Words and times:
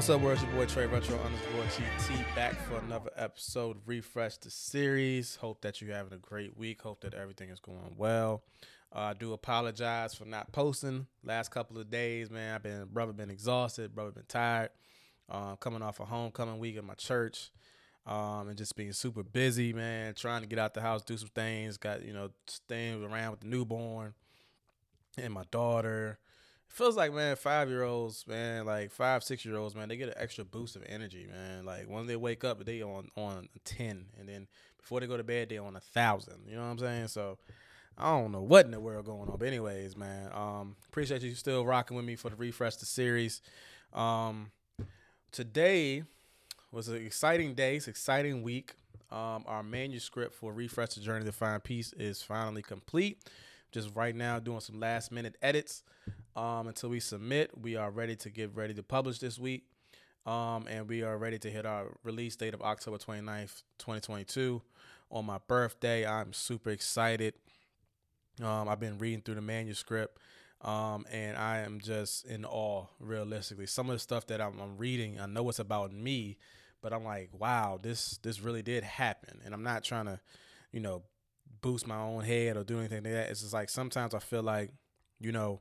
What's 0.00 0.08
up, 0.08 0.22
world? 0.22 0.38
It's 0.38 0.46
your 0.46 0.52
boy 0.52 0.64
Trey 0.64 0.86
Retro 0.86 1.18
underscore 1.18 1.62
GT 1.64 2.34
back 2.34 2.54
for 2.54 2.78
another 2.78 3.10
episode. 3.16 3.76
Refresh 3.84 4.38
the 4.38 4.48
series. 4.48 5.36
Hope 5.36 5.60
that 5.60 5.82
you're 5.82 5.94
having 5.94 6.14
a 6.14 6.16
great 6.16 6.56
week. 6.56 6.80
Hope 6.80 7.02
that 7.02 7.12
everything 7.12 7.50
is 7.50 7.60
going 7.60 7.96
well. 7.98 8.42
Uh, 8.96 9.00
I 9.00 9.12
do 9.12 9.34
apologize 9.34 10.14
for 10.14 10.24
not 10.24 10.52
posting 10.52 11.06
last 11.22 11.50
couple 11.50 11.76
of 11.76 11.90
days, 11.90 12.30
man. 12.30 12.54
I've 12.54 12.62
been 12.62 12.86
brother 12.90 13.12
been 13.12 13.28
exhausted, 13.28 13.94
brother 13.94 14.10
been 14.10 14.24
tired. 14.26 14.70
Uh, 15.28 15.56
coming 15.56 15.82
off 15.82 16.00
a 16.00 16.06
homecoming 16.06 16.58
week 16.58 16.78
at 16.78 16.84
my 16.84 16.94
church, 16.94 17.50
um, 18.06 18.48
and 18.48 18.56
just 18.56 18.76
being 18.76 18.94
super 18.94 19.22
busy, 19.22 19.74
man. 19.74 20.14
Trying 20.14 20.40
to 20.40 20.48
get 20.48 20.58
out 20.58 20.72
the 20.72 20.80
house, 20.80 21.02
do 21.02 21.18
some 21.18 21.28
things. 21.34 21.76
Got 21.76 22.06
you 22.06 22.14
know 22.14 22.30
staying 22.46 23.04
around 23.04 23.32
with 23.32 23.40
the 23.40 23.48
newborn 23.48 24.14
and 25.18 25.34
my 25.34 25.44
daughter 25.50 26.18
feels 26.70 26.96
like 26.96 27.12
man, 27.12 27.36
five 27.36 27.68
year 27.68 27.82
olds, 27.82 28.26
man, 28.26 28.64
like 28.64 28.90
five, 28.90 29.22
six 29.22 29.44
year 29.44 29.56
olds, 29.56 29.74
man, 29.74 29.88
they 29.88 29.96
get 29.96 30.08
an 30.08 30.14
extra 30.16 30.44
boost 30.44 30.76
of 30.76 30.82
energy, 30.88 31.26
man. 31.30 31.64
Like 31.64 31.88
when 31.88 32.06
they 32.06 32.16
wake 32.16 32.44
up, 32.44 32.64
they 32.64 32.82
on 32.82 33.08
on 33.16 33.48
ten, 33.64 34.06
and 34.18 34.28
then 34.28 34.46
before 34.78 35.00
they 35.00 35.06
go 35.06 35.16
to 35.16 35.24
bed, 35.24 35.48
they 35.48 35.58
on 35.58 35.76
a 35.76 35.80
thousand. 35.80 36.40
You 36.48 36.56
know 36.56 36.62
what 36.62 36.68
I'm 36.68 36.78
saying? 36.78 37.08
So 37.08 37.38
I 37.98 38.10
don't 38.12 38.32
know 38.32 38.42
what 38.42 38.64
in 38.64 38.70
the 38.70 38.80
world 38.80 39.04
going 39.04 39.28
on, 39.28 39.36
but 39.36 39.46
anyways, 39.46 39.96
man, 39.96 40.30
um, 40.32 40.76
appreciate 40.88 41.22
you 41.22 41.34
still 41.34 41.66
rocking 41.66 41.96
with 41.96 42.06
me 42.06 42.16
for 42.16 42.30
the 42.30 42.36
refresh 42.36 42.76
the 42.76 42.86
series. 42.86 43.42
Um, 43.92 44.52
today 45.32 46.04
was 46.72 46.88
an 46.88 47.04
exciting 47.04 47.54
day, 47.54 47.76
it's 47.76 47.88
exciting 47.88 48.42
week. 48.42 48.74
Um, 49.10 49.44
our 49.46 49.64
manuscript 49.64 50.34
for 50.34 50.52
refresh 50.52 50.90
the 50.90 51.00
journey 51.00 51.24
to 51.24 51.32
find 51.32 51.62
peace 51.62 51.92
is 51.94 52.22
finally 52.22 52.62
complete. 52.62 53.18
Just 53.72 53.94
right 53.94 54.14
now, 54.14 54.38
doing 54.38 54.60
some 54.60 54.80
last 54.80 55.12
minute 55.12 55.36
edits 55.42 55.82
um, 56.36 56.68
until 56.68 56.90
we 56.90 57.00
submit. 57.00 57.50
We 57.56 57.76
are 57.76 57.90
ready 57.90 58.16
to 58.16 58.30
get 58.30 58.54
ready 58.54 58.74
to 58.74 58.82
publish 58.82 59.18
this 59.18 59.38
week. 59.38 59.64
Um, 60.26 60.66
and 60.68 60.88
we 60.88 61.02
are 61.02 61.16
ready 61.16 61.38
to 61.38 61.50
hit 61.50 61.64
our 61.64 61.86
release 62.04 62.36
date 62.36 62.52
of 62.52 62.60
October 62.60 62.98
29th, 62.98 63.62
2022. 63.78 64.60
On 65.10 65.24
my 65.24 65.38
birthday, 65.48 66.06
I'm 66.06 66.32
super 66.32 66.70
excited. 66.70 67.34
Um, 68.42 68.68
I've 68.68 68.80
been 68.80 68.98
reading 68.98 69.22
through 69.22 69.34
the 69.36 69.40
manuscript, 69.40 70.18
um, 70.62 71.04
and 71.10 71.36
I 71.36 71.58
am 71.58 71.80
just 71.80 72.26
in 72.26 72.44
awe, 72.44 72.86
realistically. 73.00 73.66
Some 73.66 73.88
of 73.88 73.94
the 73.94 73.98
stuff 73.98 74.26
that 74.28 74.40
I'm, 74.40 74.58
I'm 74.60 74.76
reading, 74.78 75.18
I 75.20 75.26
know 75.26 75.48
it's 75.48 75.58
about 75.58 75.92
me, 75.92 76.36
but 76.80 76.92
I'm 76.92 77.04
like, 77.04 77.30
wow, 77.38 77.78
this 77.82 78.18
this 78.22 78.40
really 78.40 78.62
did 78.62 78.84
happen. 78.84 79.40
And 79.44 79.52
I'm 79.52 79.62
not 79.62 79.84
trying 79.84 80.06
to, 80.06 80.20
you 80.72 80.80
know, 80.80 81.02
boost 81.60 81.86
my 81.86 81.96
own 81.96 82.24
head 82.24 82.56
or 82.56 82.64
do 82.64 82.78
anything 82.78 83.04
like 83.04 83.12
that. 83.12 83.30
It's 83.30 83.40
just 83.40 83.52
like 83.52 83.68
sometimes 83.68 84.14
I 84.14 84.18
feel 84.18 84.42
like, 84.42 84.70
you 85.18 85.32
know, 85.32 85.60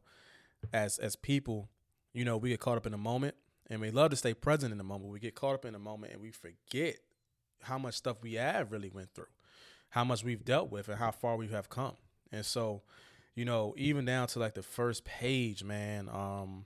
as 0.73 0.97
as 0.97 1.15
people, 1.15 1.69
you 2.13 2.25
know, 2.25 2.37
we 2.37 2.49
get 2.49 2.59
caught 2.59 2.77
up 2.77 2.85
in 2.85 2.91
the 2.91 2.97
moment 2.97 3.35
and 3.69 3.81
we 3.81 3.91
love 3.91 4.11
to 4.11 4.15
stay 4.15 4.33
present 4.33 4.71
in 4.71 4.77
the 4.77 4.83
moment. 4.83 5.11
We 5.11 5.19
get 5.19 5.35
caught 5.35 5.55
up 5.55 5.65
in 5.65 5.73
the 5.73 5.79
moment 5.79 6.13
and 6.13 6.21
we 6.21 6.31
forget 6.31 6.97
how 7.63 7.77
much 7.77 7.95
stuff 7.95 8.17
we 8.21 8.33
have 8.33 8.71
really 8.71 8.89
went 8.89 9.13
through, 9.13 9.25
how 9.89 10.03
much 10.03 10.23
we've 10.23 10.43
dealt 10.45 10.71
with 10.71 10.87
and 10.87 10.97
how 10.97 11.11
far 11.11 11.35
we 11.35 11.47
have 11.47 11.69
come. 11.69 11.95
And 12.31 12.45
so, 12.45 12.83
you 13.35 13.45
know, 13.45 13.73
even 13.77 14.05
down 14.05 14.27
to 14.27 14.39
like 14.39 14.53
the 14.53 14.63
first 14.63 15.05
page, 15.05 15.63
man, 15.63 16.09
um, 16.09 16.65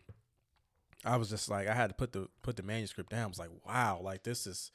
I 1.05 1.17
was 1.17 1.29
just 1.29 1.49
like 1.49 1.67
I 1.67 1.73
had 1.73 1.89
to 1.89 1.95
put 1.95 2.13
the 2.13 2.29
put 2.41 2.55
the 2.55 2.63
manuscript 2.63 3.09
down. 3.09 3.25
I 3.25 3.27
was 3.27 3.39
like, 3.39 3.49
wow, 3.65 3.99
like 4.01 4.23
this 4.23 4.47
is 4.47 4.71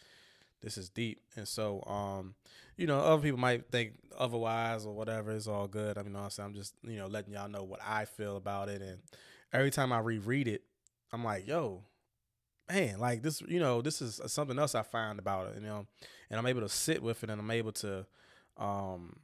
this 0.63 0.77
is 0.77 0.89
deep. 0.89 1.21
And 1.37 1.47
so, 1.47 1.83
um, 1.87 2.35
you 2.77 2.87
know, 2.87 2.99
other 3.01 3.23
people 3.23 3.39
might 3.39 3.71
think 3.71 3.95
otherwise 4.17 4.87
or 4.87 4.95
whatever. 4.95 5.31
It's 5.33 5.47
all 5.47 5.69
good. 5.69 5.99
I 5.99 6.03
mean, 6.03 6.17
honestly, 6.17 6.45
I'm 6.45 6.55
just, 6.55 6.75
you 6.83 6.97
know, 6.97 7.07
letting 7.07 7.33
y'all 7.33 7.49
know 7.49 7.65
what 7.65 7.81
I 7.87 8.05
feel 8.05 8.37
about 8.37 8.69
it. 8.69 8.83
And 8.83 8.99
every 9.53 9.71
time 9.71 9.93
I 9.93 9.99
reread 9.99 10.49
it, 10.49 10.63
I'm 11.13 11.25
like, 11.25 11.47
yo, 11.47 11.83
man, 12.69 12.99
like 12.99 13.23
this, 13.23 13.41
you 13.49 13.61
know, 13.61 13.83
this 13.83 14.03
is 14.03 14.21
something 14.27 14.59
else 14.59 14.75
I 14.75 14.83
find 14.83 15.19
about 15.19 15.49
it, 15.49 15.57
you 15.57 15.67
know, 15.67 15.87
and 16.31 16.39
I'm 16.39 16.47
able 16.47 16.61
to 16.61 16.69
sit 16.69 17.03
with 17.03 17.23
it 17.25 17.31
and 17.31 17.41
I'm 17.41 17.51
able 17.51 17.73
to, 17.73 18.07
um, 18.57 19.17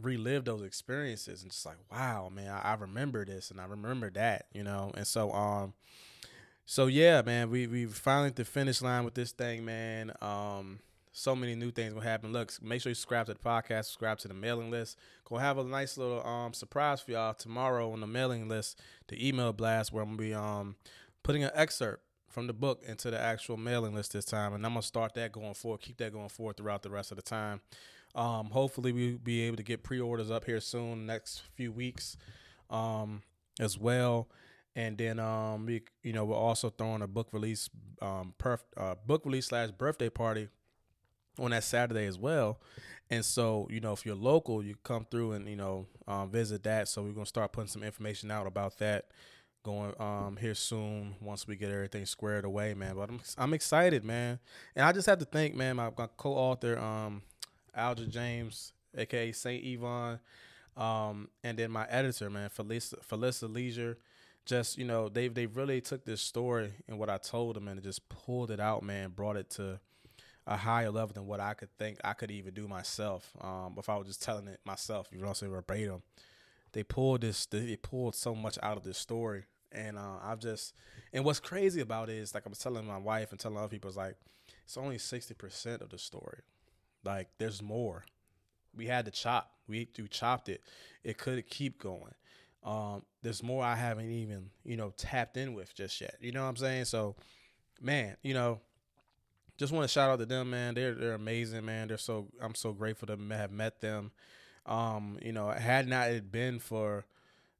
relive 0.00 0.44
those 0.44 0.62
experiences 0.62 1.42
and 1.42 1.50
just 1.50 1.64
like, 1.66 1.78
wow, 1.90 2.28
man, 2.32 2.50
I, 2.50 2.72
I 2.72 2.74
remember 2.74 3.24
this 3.24 3.50
and 3.50 3.60
I 3.60 3.64
remember 3.66 4.10
that, 4.10 4.46
you 4.52 4.62
know, 4.62 4.92
and 4.96 5.06
so, 5.06 5.32
um, 5.32 5.74
so 6.66 6.86
yeah, 6.86 7.22
man, 7.22 7.50
we 7.50 7.66
we 7.66 7.86
finally 7.86 8.28
at 8.28 8.36
the 8.36 8.44
finish 8.44 8.80
line 8.80 9.04
with 9.04 9.14
this 9.14 9.32
thing, 9.32 9.64
man. 9.64 10.12
Um, 10.20 10.80
so 11.12 11.36
many 11.36 11.54
new 11.54 11.70
things 11.70 11.94
will 11.94 12.00
happen. 12.00 12.32
Look, 12.32 12.52
make 12.60 12.80
sure 12.80 12.90
you 12.90 12.94
subscribe 12.94 13.26
to 13.26 13.34
the 13.34 13.38
podcast, 13.38 13.84
subscribe 13.84 14.18
to 14.18 14.28
the 14.28 14.34
mailing 14.34 14.70
list. 14.70 14.98
Gonna 15.24 15.42
have 15.42 15.58
a 15.58 15.64
nice 15.64 15.96
little 15.96 16.26
um 16.26 16.52
surprise 16.52 17.00
for 17.00 17.12
y'all 17.12 17.34
tomorrow 17.34 17.92
on 17.92 18.00
the 18.00 18.06
mailing 18.06 18.48
list, 18.48 18.80
the 19.08 19.26
email 19.28 19.52
blast, 19.52 19.92
where 19.92 20.02
I'm 20.02 20.16
gonna 20.16 20.22
be 20.22 20.34
um 20.34 20.76
putting 21.22 21.44
an 21.44 21.50
excerpt 21.54 22.02
from 22.28 22.48
the 22.48 22.52
book 22.52 22.82
into 22.84 23.12
the 23.12 23.20
actual 23.20 23.56
mailing 23.56 23.94
list 23.94 24.12
this 24.12 24.24
time, 24.24 24.54
and 24.54 24.66
I'm 24.66 24.72
gonna 24.72 24.82
start 24.82 25.14
that 25.14 25.32
going 25.32 25.54
forward, 25.54 25.82
keep 25.82 25.98
that 25.98 26.12
going 26.12 26.28
forward 26.28 26.56
throughout 26.56 26.82
the 26.82 26.90
rest 26.90 27.12
of 27.12 27.16
the 27.16 27.22
time. 27.22 27.60
Um, 28.16 28.50
hopefully 28.50 28.92
we'll 28.92 29.18
be 29.18 29.42
able 29.42 29.56
to 29.56 29.62
get 29.62 29.82
pre-orders 29.82 30.30
up 30.30 30.44
here 30.44 30.60
soon, 30.60 31.06
next 31.06 31.42
few 31.54 31.72
weeks, 31.72 32.16
um, 32.70 33.22
as 33.60 33.78
well 33.78 34.28
and 34.76 34.98
then 34.98 35.18
um 35.18 35.66
we 35.66 35.82
you 36.02 36.12
know 36.12 36.24
we're 36.24 36.36
also 36.36 36.70
throwing 36.70 37.02
a 37.02 37.06
book 37.06 37.28
release 37.32 37.70
um 38.02 38.34
perf, 38.38 38.60
uh, 38.76 38.94
book 39.06 39.24
release 39.24 39.46
slash 39.46 39.70
birthday 39.70 40.08
party 40.08 40.48
on 41.38 41.50
that 41.50 41.64
Saturday 41.64 42.06
as 42.06 42.18
well. 42.18 42.60
And 43.10 43.24
so, 43.24 43.66
you 43.70 43.80
know, 43.80 43.92
if 43.92 44.06
you're 44.06 44.14
local, 44.14 44.62
you 44.62 44.76
come 44.82 45.06
through 45.10 45.32
and, 45.32 45.48
you 45.48 45.56
know, 45.56 45.86
um, 46.06 46.30
visit 46.30 46.62
that. 46.62 46.88
So 46.88 47.02
we're 47.02 47.12
going 47.12 47.24
to 47.24 47.28
start 47.28 47.52
putting 47.52 47.68
some 47.68 47.82
information 47.82 48.30
out 48.30 48.46
about 48.46 48.78
that 48.78 49.06
going 49.64 49.94
um 49.98 50.36
here 50.38 50.54
soon 50.54 51.14
once 51.22 51.46
we 51.48 51.56
get 51.56 51.70
everything 51.70 52.04
squared 52.04 52.44
away, 52.44 52.74
man. 52.74 52.94
But 52.94 53.08
I'm 53.08 53.20
I'm 53.38 53.54
excited, 53.54 54.04
man. 54.04 54.38
And 54.76 54.84
I 54.84 54.92
just 54.92 55.06
have 55.06 55.18
to 55.20 55.24
thank, 55.24 55.54
man, 55.54 55.76
my, 55.76 55.90
co-author 55.90 56.78
um 56.78 57.22
Alger 57.74 58.06
James, 58.06 58.72
aka 58.96 59.32
Saint 59.32 59.64
Yvonne, 59.64 60.20
um, 60.76 61.28
and 61.42 61.58
then 61.58 61.70
my 61.70 61.86
editor, 61.88 62.28
man, 62.30 62.50
Felissa 62.50 62.94
Felissa 63.10 63.52
Leisure 63.52 63.96
just 64.44 64.78
you 64.78 64.84
know 64.84 65.08
they 65.08 65.28
they 65.28 65.46
really 65.46 65.80
took 65.80 66.04
this 66.04 66.20
story 66.20 66.72
and 66.88 66.98
what 66.98 67.08
I 67.08 67.18
told 67.18 67.56
them 67.56 67.68
and 67.68 67.82
just 67.82 68.08
pulled 68.08 68.50
it 68.50 68.60
out, 68.60 68.82
man, 68.82 69.10
brought 69.10 69.36
it 69.36 69.50
to 69.50 69.80
a 70.46 70.56
higher 70.56 70.90
level 70.90 71.14
than 71.14 71.26
what 71.26 71.40
I 71.40 71.54
could 71.54 71.70
think 71.78 71.98
I 72.04 72.12
could 72.12 72.30
even 72.30 72.52
do 72.52 72.68
myself. 72.68 73.30
Um, 73.40 73.76
if 73.78 73.88
I 73.88 73.96
was 73.96 74.06
just 74.06 74.22
telling 74.22 74.46
it 74.48 74.60
myself, 74.64 75.08
you 75.10 75.18
know, 75.18 75.32
say 75.32 75.46
verbatim, 75.46 76.02
they 76.72 76.82
pulled 76.82 77.22
this, 77.22 77.46
they 77.46 77.76
pulled 77.76 78.14
so 78.14 78.34
much 78.34 78.58
out 78.62 78.76
of 78.76 78.82
this 78.82 78.98
story, 78.98 79.44
and 79.72 79.96
uh, 79.96 80.18
I've 80.22 80.40
just, 80.40 80.74
and 81.12 81.24
what's 81.24 81.40
crazy 81.40 81.80
about 81.80 82.10
it 82.10 82.16
is 82.16 82.34
like 82.34 82.44
I'm 82.44 82.52
telling 82.52 82.86
my 82.86 82.98
wife 82.98 83.30
and 83.30 83.40
telling 83.40 83.58
other 83.58 83.68
people, 83.68 83.88
it's 83.88 83.96
like 83.96 84.16
it's 84.64 84.76
only 84.76 84.98
sixty 84.98 85.34
percent 85.34 85.80
of 85.82 85.90
the 85.90 85.98
story. 85.98 86.40
Like 87.04 87.28
there's 87.38 87.62
more. 87.62 88.04
We 88.76 88.86
had 88.86 89.04
to 89.06 89.10
chop. 89.10 89.50
We 89.68 89.88
we 89.98 90.08
chopped 90.08 90.48
it. 90.48 90.60
It 91.02 91.16
could 91.16 91.48
keep 91.48 91.78
going 91.80 92.14
um, 92.64 93.02
there's 93.22 93.42
more 93.42 93.62
I 93.62 93.76
haven't 93.76 94.10
even, 94.10 94.50
you 94.64 94.76
know, 94.76 94.92
tapped 94.96 95.36
in 95.36 95.54
with 95.54 95.74
just 95.74 96.00
yet. 96.00 96.16
You 96.20 96.32
know 96.32 96.42
what 96.42 96.48
I'm 96.48 96.56
saying? 96.56 96.86
So, 96.86 97.14
man, 97.80 98.16
you 98.22 98.34
know, 98.34 98.60
just 99.58 99.72
want 99.72 99.84
to 99.84 99.92
shout 99.92 100.10
out 100.10 100.18
to 100.18 100.26
them, 100.26 100.50
man. 100.50 100.74
They're 100.74 100.94
they're 100.94 101.14
amazing, 101.14 101.64
man. 101.64 101.88
They're 101.88 101.98
so 101.98 102.28
I'm 102.40 102.54
so 102.54 102.72
grateful 102.72 103.06
to 103.08 103.18
have 103.36 103.52
met 103.52 103.80
them. 103.80 104.12
Um, 104.66 105.18
you 105.22 105.32
know, 105.32 105.50
had 105.50 105.86
not 105.86 106.10
it 106.10 106.32
been 106.32 106.58
for, 106.58 107.04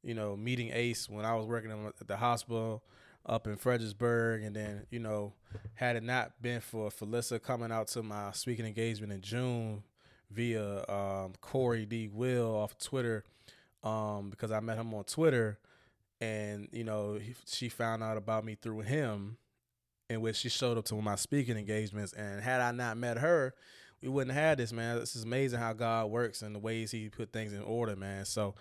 you 0.03 0.15
know, 0.15 0.37
meeting 0.37 0.71
Ace 0.73 1.09
when 1.09 1.27
I 1.27 1.35
was 1.35 1.47
working 1.47 1.71
at 1.71 2.09
the 2.09 2.17
hospital 2.17 2.83
up 3.27 3.47
in 3.47 3.57
Fredericksburg, 3.57 4.43
and 4.43 4.57
then 4.57 4.87
you 4.91 4.99
know, 4.99 5.35
had 5.75 5.97
it 5.97 6.03
not 6.03 6.41
been 6.41 6.61
for 6.63 6.89
Felissa 6.89 7.41
coming 7.43 7.71
out 7.71 7.89
to 7.89 8.03
my 8.03 8.33
speaking 8.33 8.67
engagement 8.67 9.13
in 9.13 9.21
June 9.21 9.83
via 10.31 10.85
um, 10.89 11.35
Corey 11.43 11.85
D. 11.85 12.09
Will 12.09 12.55
off 12.57 12.79
Twitter 12.79 13.23
um, 13.85 14.31
because 14.31 14.51
I 14.51 14.59
met 14.61 14.79
him 14.79 14.93
on 14.95 15.05
Twitter, 15.05 15.59
and 16.21 16.69
you 16.73 16.83
know 16.83 17.15
he, 17.15 17.35
she 17.47 17.69
found 17.69 18.03
out 18.03 18.17
about 18.17 18.45
me 18.45 18.57
through 18.61 18.81
him, 18.81 19.37
in 20.11 20.21
which 20.21 20.37
she 20.37 20.49
showed 20.49 20.79
up 20.79 20.87
to 20.87 21.01
my 21.01 21.15
speaking 21.15 21.57
engagements. 21.57 22.13
And 22.13 22.43
had 22.43 22.61
I 22.61 22.73
not 22.73 22.97
met 22.97 23.19
her, 23.19 23.55
we 24.03 24.09
wouldn't 24.09 24.35
have 24.35 24.45
had 24.45 24.59
this, 24.59 24.73
man. 24.73 24.99
This 24.99 25.15
is 25.15 25.25
amazing 25.25 25.61
how 25.61 25.73
God 25.73 26.11
works 26.11 26.43
and 26.43 26.55
the 26.55 26.59
ways 26.59 26.91
He 26.91 27.09
put 27.09 27.33
things 27.33 27.53
in 27.53 27.63
order, 27.63 27.95
man. 27.95 28.25
So 28.25 28.55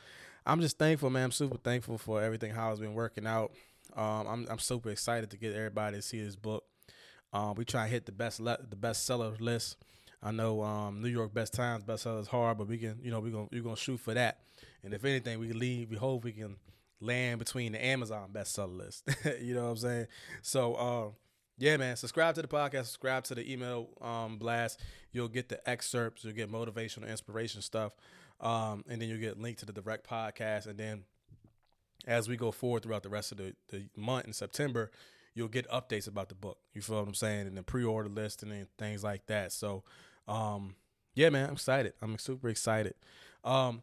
I'm 0.45 0.61
just 0.61 0.77
thankful, 0.77 1.09
man. 1.09 1.25
I'm 1.25 1.31
super 1.31 1.57
thankful 1.57 1.97
for 1.97 2.21
everything 2.21 2.51
how 2.51 2.71
it's 2.71 2.79
been 2.79 2.93
working 2.93 3.25
out. 3.25 3.53
Um, 3.95 4.27
I'm 4.27 4.47
I'm 4.49 4.59
super 4.59 4.89
excited 4.89 5.31
to 5.31 5.37
get 5.37 5.53
everybody 5.55 5.97
to 5.97 6.01
see 6.01 6.23
this 6.23 6.35
book. 6.35 6.65
Um, 7.31 7.55
we 7.55 7.65
try 7.65 7.85
to 7.85 7.91
hit 7.91 8.05
the 8.05 8.11
best 8.11 8.39
le- 8.39 8.59
the 8.69 8.75
bestseller 8.75 9.39
list. 9.39 9.77
I 10.23 10.31
know 10.31 10.63
um, 10.63 11.01
New 11.01 11.09
York 11.09 11.33
Best 11.33 11.53
Times 11.53 11.83
is 11.87 12.27
hard, 12.27 12.57
but 12.57 12.67
we 12.67 12.77
can 12.77 12.99
you 13.03 13.11
know 13.11 13.19
we 13.19 13.29
gonna 13.29 13.49
we're 13.51 13.61
gonna 13.61 13.75
shoot 13.75 13.99
for 13.99 14.13
that. 14.13 14.39
And 14.83 14.93
if 14.93 15.03
anything, 15.05 15.39
we 15.39 15.47
can 15.47 15.59
leave. 15.59 15.89
We 15.89 15.97
hope 15.97 16.23
we 16.23 16.31
can 16.31 16.57
land 16.99 17.39
between 17.39 17.73
the 17.73 17.85
Amazon 17.85 18.29
bestseller 18.33 18.77
list. 18.77 19.09
you 19.41 19.53
know 19.53 19.63
what 19.63 19.71
I'm 19.71 19.77
saying? 19.77 20.07
So, 20.41 20.75
uh, 20.75 21.09
yeah, 21.57 21.77
man. 21.77 21.95
Subscribe 21.95 22.35
to 22.35 22.41
the 22.41 22.47
podcast. 22.47 22.85
Subscribe 22.85 23.23
to 23.25 23.35
the 23.35 23.51
email 23.51 23.89
um, 24.01 24.37
blast. 24.37 24.79
You'll 25.11 25.27
get 25.27 25.49
the 25.49 25.67
excerpts. 25.69 26.23
You'll 26.23 26.33
get 26.33 26.51
motivational, 26.51 27.07
inspiration 27.07 27.61
stuff, 27.61 27.93
um, 28.41 28.83
and 28.89 29.01
then 29.01 29.09
you'll 29.09 29.19
get 29.19 29.39
linked 29.39 29.59
to 29.59 29.65
the 29.65 29.73
direct 29.73 30.07
podcast. 30.09 30.65
And 30.67 30.77
then, 30.77 31.03
as 32.07 32.27
we 32.27 32.37
go 32.37 32.51
forward 32.51 32.83
throughout 32.83 33.03
the 33.03 33.09
rest 33.09 33.31
of 33.31 33.37
the, 33.37 33.53
the 33.69 33.85
month 33.95 34.25
in 34.25 34.33
September, 34.33 34.91
you'll 35.35 35.47
get 35.47 35.69
updates 35.69 36.07
about 36.07 36.29
the 36.29 36.35
book. 36.35 36.57
You 36.73 36.81
feel 36.81 36.97
what 36.97 37.07
I'm 37.07 37.13
saying? 37.13 37.47
And 37.47 37.57
the 37.57 37.63
pre-order 37.63 38.09
list 38.09 38.43
and 38.43 38.67
things 38.77 39.03
like 39.03 39.27
that. 39.27 39.51
So, 39.51 39.83
um, 40.27 40.75
yeah, 41.15 41.29
man, 41.29 41.47
I'm 41.47 41.53
excited. 41.53 41.93
I'm 42.01 42.17
super 42.17 42.49
excited. 42.49 42.95
Um, 43.43 43.81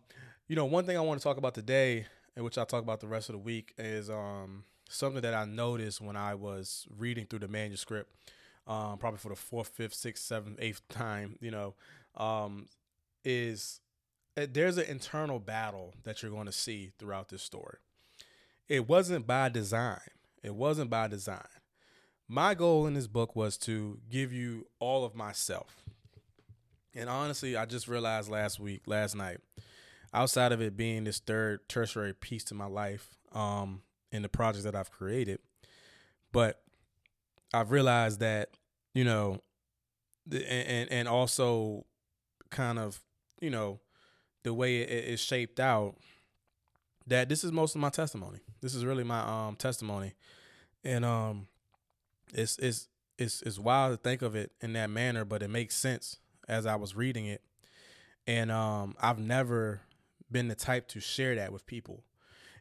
you 0.48 0.56
know, 0.56 0.64
one 0.64 0.84
thing 0.84 0.96
I 0.96 1.00
want 1.00 1.20
to 1.20 1.24
talk 1.24 1.36
about 1.36 1.54
today, 1.54 2.06
and 2.34 2.44
which 2.44 2.58
I'll 2.58 2.66
talk 2.66 2.82
about 2.82 3.00
the 3.00 3.06
rest 3.06 3.28
of 3.28 3.34
the 3.34 3.38
week, 3.38 3.72
is 3.78 4.10
um, 4.10 4.64
something 4.88 5.22
that 5.22 5.34
I 5.34 5.44
noticed 5.44 6.00
when 6.00 6.16
I 6.16 6.34
was 6.34 6.86
reading 6.96 7.26
through 7.26 7.40
the 7.40 7.48
manuscript, 7.48 8.12
um, 8.66 8.98
probably 8.98 9.18
for 9.18 9.28
the 9.28 9.36
fourth, 9.36 9.68
fifth, 9.68 9.94
sixth, 9.94 10.24
seventh, 10.24 10.58
eighth 10.60 10.82
time. 10.88 11.36
You 11.40 11.50
know, 11.52 11.74
um, 12.16 12.66
is 13.24 13.80
uh, 14.36 14.46
there's 14.50 14.78
an 14.78 14.86
internal 14.86 15.38
battle 15.38 15.94
that 16.04 16.22
you're 16.22 16.32
going 16.32 16.46
to 16.46 16.52
see 16.52 16.92
throughout 16.98 17.28
this 17.28 17.42
story. 17.42 17.78
It 18.68 18.88
wasn't 18.88 19.26
by 19.26 19.48
design. 19.48 20.00
It 20.42 20.54
wasn't 20.54 20.90
by 20.90 21.08
design. 21.08 21.46
My 22.28 22.54
goal 22.54 22.86
in 22.86 22.94
this 22.94 23.08
book 23.08 23.34
was 23.34 23.56
to 23.58 23.98
give 24.08 24.32
you 24.32 24.68
all 24.78 25.04
of 25.04 25.14
myself. 25.14 25.82
And 26.94 27.08
honestly, 27.08 27.56
I 27.56 27.66
just 27.66 27.88
realized 27.88 28.30
last 28.30 28.58
week, 28.58 28.82
last 28.86 29.14
night, 29.14 29.38
outside 30.12 30.52
of 30.52 30.60
it 30.60 30.76
being 30.76 31.04
this 31.04 31.18
third 31.20 31.68
tertiary 31.68 32.12
piece 32.14 32.44
to 32.44 32.54
my 32.54 32.66
life, 32.66 33.16
um, 33.32 33.82
in 34.12 34.22
the 34.22 34.28
projects 34.28 34.64
that 34.64 34.74
I've 34.74 34.90
created, 34.90 35.38
but 36.32 36.62
I've 37.54 37.70
realized 37.70 38.20
that, 38.20 38.50
you 38.94 39.04
know, 39.04 39.40
and 40.30 40.90
and 40.90 41.08
also 41.08 41.84
kind 42.50 42.78
of, 42.78 43.00
you 43.40 43.50
know, 43.50 43.80
the 44.42 44.52
way 44.52 44.80
it 44.80 45.04
is 45.04 45.20
shaped 45.20 45.60
out, 45.60 45.96
that 47.06 47.28
this 47.28 47.44
is 47.44 47.52
most 47.52 47.74
of 47.74 47.80
my 47.80 47.90
testimony. 47.90 48.40
This 48.60 48.74
is 48.74 48.84
really 48.84 49.04
my 49.04 49.20
um 49.20 49.56
testimony, 49.56 50.14
and 50.84 51.04
um, 51.04 51.46
it's 52.34 52.58
it's 52.58 52.88
it's 53.18 53.42
it's 53.42 53.58
wild 53.58 53.92
to 53.92 53.96
think 53.96 54.22
of 54.22 54.34
it 54.34 54.52
in 54.60 54.72
that 54.72 54.90
manner, 54.90 55.24
but 55.24 55.42
it 55.42 55.50
makes 55.50 55.76
sense 55.76 56.18
as 56.50 56.66
I 56.66 56.76
was 56.76 56.96
reading 56.96 57.26
it, 57.26 57.42
and 58.26 58.50
um, 58.50 58.96
I've 59.00 59.18
never 59.18 59.80
been 60.30 60.48
the 60.48 60.54
type 60.54 60.88
to 60.88 61.00
share 61.00 61.34
that 61.36 61.52
with 61.52 61.64
people. 61.64 62.02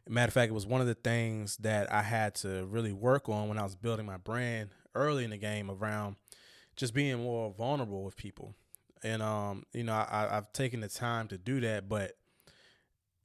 Matter 0.08 0.28
of 0.28 0.34
fact, 0.34 0.50
it 0.50 0.54
was 0.54 0.66
one 0.66 0.80
of 0.80 0.86
the 0.86 0.94
things 0.94 1.56
that 1.58 1.92
I 1.92 2.02
had 2.02 2.34
to 2.36 2.64
really 2.66 2.92
work 2.92 3.28
on 3.28 3.48
when 3.48 3.58
I 3.58 3.62
was 3.62 3.76
building 3.76 4.06
my 4.06 4.16
brand 4.16 4.70
early 4.94 5.24
in 5.24 5.30
the 5.30 5.36
game 5.36 5.70
around 5.70 6.16
just 6.74 6.94
being 6.94 7.18
more 7.22 7.52
vulnerable 7.52 8.02
with 8.02 8.16
people. 8.16 8.54
And 9.02 9.22
um, 9.22 9.64
you 9.72 9.84
know, 9.84 9.92
I, 9.92 10.28
I've 10.36 10.52
taken 10.52 10.80
the 10.80 10.88
time 10.88 11.28
to 11.28 11.38
do 11.38 11.60
that, 11.60 11.88
but 11.88 12.16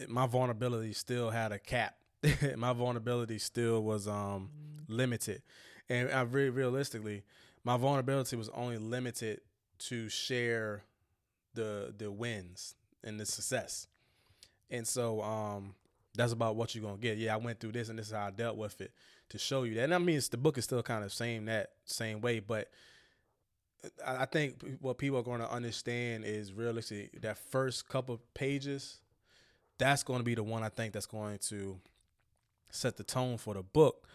my 0.08 0.28
vulnerability 0.28 0.94
still 0.94 1.30
had 1.30 1.52
a 1.52 1.60
cap. 1.60 1.96
my 2.58 2.74
vulnerability 2.74 3.40
still 3.40 3.84
was 3.84 4.08
um 4.08 4.50
limited, 4.88 5.42
and 5.90 6.12
I 6.12 6.22
really 6.22 6.50
realistically, 6.50 7.24
my 7.64 7.78
vulnerability 7.78 8.36
was 8.36 8.50
only 8.50 8.78
limited 8.78 9.42
to 9.80 10.10
share 10.10 10.84
the 11.54 11.94
the 11.98 12.12
wins 12.12 12.76
and 13.04 13.20
the 13.20 13.26
success. 13.26 13.88
And 14.70 14.88
so 14.88 15.22
um 15.22 15.76
that's 16.16 16.32
about 16.32 16.56
what 16.56 16.74
you're 16.74 16.84
gonna 16.84 16.98
get. 16.98 17.18
Yeah, 17.18 17.34
I 17.34 17.38
went 17.38 17.60
through 17.60 17.74
this 17.74 17.90
and 17.90 18.00
this 18.00 18.08
is 18.08 18.14
how 18.14 18.28
I 18.28 18.32
dealt 18.32 18.58
with 18.58 18.80
it 18.82 18.92
to 19.30 19.38
show 19.38 19.64
you 19.64 19.76
that. 19.76 19.84
And 19.86 19.94
I 19.94 19.98
mean 19.98 20.22
the 20.30 20.38
book 20.38 20.58
is 20.58 20.64
still 20.64 20.84
kind 20.84 21.04
of 21.04 21.14
same 21.14 21.46
that 21.46 21.72
same 21.86 22.22
way, 22.22 22.40
but 22.40 22.70
I 24.06 24.26
think 24.26 24.64
what 24.80 24.98
people 24.98 25.20
are 25.20 25.24
going 25.24 25.42
to 25.42 25.52
understand 25.52 26.26
is 26.26 26.54
realistically 26.54 27.20
that 27.22 27.38
first 27.38 27.88
couple 27.88 28.20
pages, 28.34 29.00
that's 29.78 30.04
going 30.04 30.20
to 30.20 30.24
be 30.24 30.36
the 30.36 30.44
one 30.44 30.64
I 30.64 30.70
think 30.70 30.94
that's 30.94 31.06
going 31.06 31.38
to 31.50 31.78
set 32.70 32.98
the 32.98 33.04
tone 33.04 33.38
for 33.38 33.54
the 33.54 33.64
book, 33.64 34.08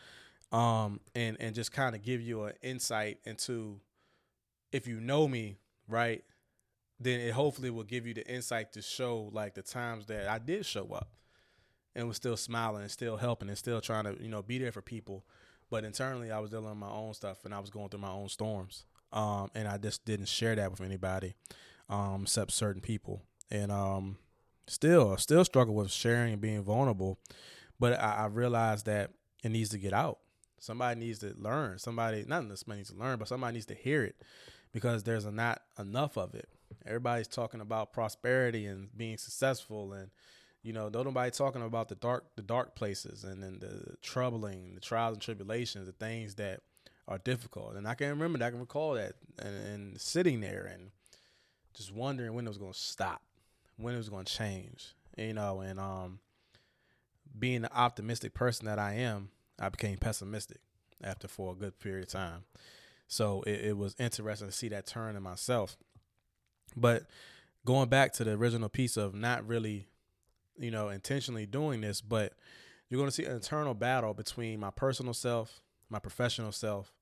um, 0.53 1.01
and 1.15 1.37
and 1.41 1.55
just 1.55 1.73
kind 1.73 1.95
of 1.95 2.03
give 2.03 2.21
you 2.21 2.45
an 2.45 2.55
insight 2.62 3.19
into 3.25 3.79
if 4.73 4.87
you 4.87 5.01
know 5.01 5.27
me 5.29 5.59
right, 5.89 6.25
then 6.99 7.21
it 7.21 7.33
hopefully 7.33 7.71
will 7.71 7.85
give 7.85 8.07
you 8.07 8.15
the 8.15 8.27
insight 8.27 8.73
to 8.75 8.83
show 8.83 9.31
like 9.33 9.55
the 9.55 9.63
times 9.63 10.07
that 10.07 10.29
I 10.29 10.39
did 10.39 10.67
show 10.67 10.89
up 10.93 11.09
and 11.95 12.07
was 12.07 12.17
still 12.17 12.37
smiling 12.37 12.83
and 12.83 12.91
still 12.91 13.17
helping 13.17 13.49
and 13.49 13.59
still 13.59 13.81
trying 13.81 14.05
to 14.05 14.23
you 14.23 14.29
know 14.29 14.43
be 14.43 14.59
there 14.59 14.73
for 14.73 14.83
people, 14.83 15.25
but 15.71 15.85
internally 15.85 16.31
I 16.31 16.39
was 16.39 16.51
dealing 16.51 16.69
with 16.69 16.79
my 16.79 16.91
own 16.91 17.15
stuff 17.15 17.45
and 17.45 17.55
I 17.55 17.59
was 17.59 17.71
going 17.71 17.89
through 17.89 18.01
my 18.01 18.11
own 18.11 18.29
storms 18.29 18.85
um, 19.13 19.51
and 19.55 19.67
I 19.67 19.77
just 19.79 20.05
didn't 20.05 20.29
share 20.29 20.55
that 20.57 20.71
with 20.71 20.81
anybody, 20.81 21.35
um, 21.89 22.23
except 22.23 22.53
certain 22.53 22.81
people. 22.81 23.23
And 23.51 23.73
um, 23.73 24.17
still, 24.67 25.17
still 25.17 25.45
struggle 25.45 25.75
with 25.75 25.91
sharing 25.91 26.33
and 26.33 26.43
being 26.43 26.63
vulnerable. 26.63 27.19
But 27.79 28.01
I, 28.01 28.17
I 28.17 28.27
realized 28.27 28.87
that 28.87 29.11
it 29.43 29.51
needs 29.51 29.71
to 29.71 29.79
get 29.79 29.93
out. 29.93 30.19
Somebody 30.61 31.01
needs 31.01 31.21
to 31.21 31.35
learn. 31.39 31.79
Somebody, 31.79 32.25
not 32.29 32.43
somebody 32.59 32.81
needs 32.81 32.91
to 32.91 32.97
learn, 32.97 33.19
but 33.19 33.29
somebody 33.29 33.55
needs 33.55 33.67
to 33.67 33.75
hear 33.75 34.05
it 34.05 34.17
because 34.73 35.03
there's 35.03 35.25
a, 35.25 35.31
not 35.31 35.63
enough 35.79 36.17
of 36.17 36.35
it. 36.35 36.49
Everybody's 36.87 37.29
talking 37.29 37.61
about 37.61 37.93
prosperity 37.93 38.67
and 38.67 38.89
being 38.97 39.17
successful 39.17 39.93
and 39.93 40.11
you 40.63 40.75
know, 40.75 40.91
nobody 40.93 41.31
talking 41.31 41.63
about 41.63 41.89
the 41.89 41.95
dark 41.95 42.25
the 42.37 42.43
dark 42.43 42.75
places 42.75 43.25
and 43.25 43.43
then 43.43 43.59
the 43.61 43.97
troubling, 44.03 44.75
the 44.75 44.81
trials 44.81 45.15
and 45.15 45.23
tribulations, 45.23 45.87
the 45.87 45.93
things 45.93 46.35
that 46.35 46.61
are 47.09 47.19
difficult. 47.19 47.77
And 47.77 47.89
I 47.89 47.95
can 47.95 48.11
remember 48.11 48.39
that. 48.39 48.47
I 48.47 48.51
can 48.51 48.61
recall 48.61 48.95
that 48.95 49.15
and, 49.39 49.55
and 49.55 50.01
sitting 50.01 50.41
there 50.41 50.71
and 50.73 50.91
just 51.75 51.93
wondering 51.93 52.35
when 52.35 52.47
it 52.47 52.51
was 52.51 52.59
going 52.59 52.73
to 52.73 52.79
stop, 52.79 53.23
when 53.77 53.95
it 53.95 53.99
was 53.99 54.11
going 54.11 54.27
to 54.27 54.33
change, 54.33 54.95
you 55.17 55.33
know, 55.33 55.61
and 55.61 55.81
um, 55.81 56.19
being 57.39 57.63
the 57.63 57.75
optimistic 57.75 58.35
person 58.35 58.67
that 58.67 58.79
I 58.79 58.95
am, 58.95 59.31
I 59.59 59.71
became 59.71 59.97
pessimistic 59.97 60.61
after 61.03 61.27
for 61.27 61.53
a 61.53 61.57
good 61.57 61.79
period 61.81 62.05
of 62.05 62.13
time. 62.13 62.45
So 63.11 63.43
it, 63.43 63.61
it 63.61 63.77
was 63.77 63.97
interesting 63.99 64.47
to 64.47 64.53
see 64.53 64.69
that 64.69 64.87
turn 64.87 65.17
in 65.17 65.23
myself. 65.23 65.77
But 66.77 67.03
going 67.67 67.89
back 67.89 68.12
to 68.15 68.25
the 68.25 68.33
original 68.33 68.69
piece 68.69 68.97
of 68.97 69.15
not 69.15 69.47
really, 69.49 69.89
you 70.57 70.71
know, 70.71 70.91
intentionally 70.91 71.45
doing 71.45 71.81
this, 71.81 72.01
but 72.01 72.35
you're 72.89 72.99
going 72.99 73.09
to 73.09 73.12
see 73.12 73.25
an 73.25 73.33
internal 73.33 73.75
battle 73.75 74.15
between 74.15 74.61
my 74.61 74.71
personal 74.71 75.12
self, 75.12 75.61
my 75.88 75.99
professional 75.99 76.52
self, 76.52 76.93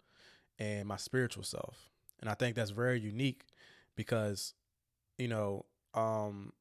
and 0.58 0.88
my 0.88 0.96
spiritual 0.96 1.44
self. 1.44 1.90
And 2.20 2.30
I 2.30 2.34
think 2.34 2.56
that's 2.56 2.70
very 2.70 2.98
unique 2.98 3.44
because, 3.94 4.54
you 5.18 5.28
know, 5.28 5.66
um, 5.92 6.54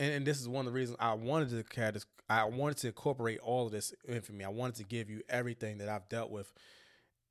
and, 0.00 0.12
and 0.12 0.26
this 0.26 0.40
is 0.40 0.48
one 0.48 0.66
of 0.66 0.72
the 0.72 0.76
reasons 0.76 0.98
I 1.00 1.14
wanted 1.14 1.50
to 1.50 1.80
have 1.80 2.04
I 2.28 2.44
wanted 2.46 2.78
to 2.78 2.88
incorporate 2.88 3.38
all 3.38 3.66
of 3.66 3.72
this 3.72 3.94
infamy. 4.08 4.44
I 4.44 4.48
wanted 4.48 4.74
to 4.76 4.84
give 4.84 5.08
you 5.08 5.22
everything 5.28 5.78
that 5.78 5.88
I've 5.88 6.08
dealt 6.08 6.32
with, 6.32 6.52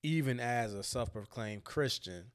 even 0.03 0.39
as 0.39 0.73
a 0.73 0.83
self-proclaimed 0.83 1.63
Christian, 1.63 2.31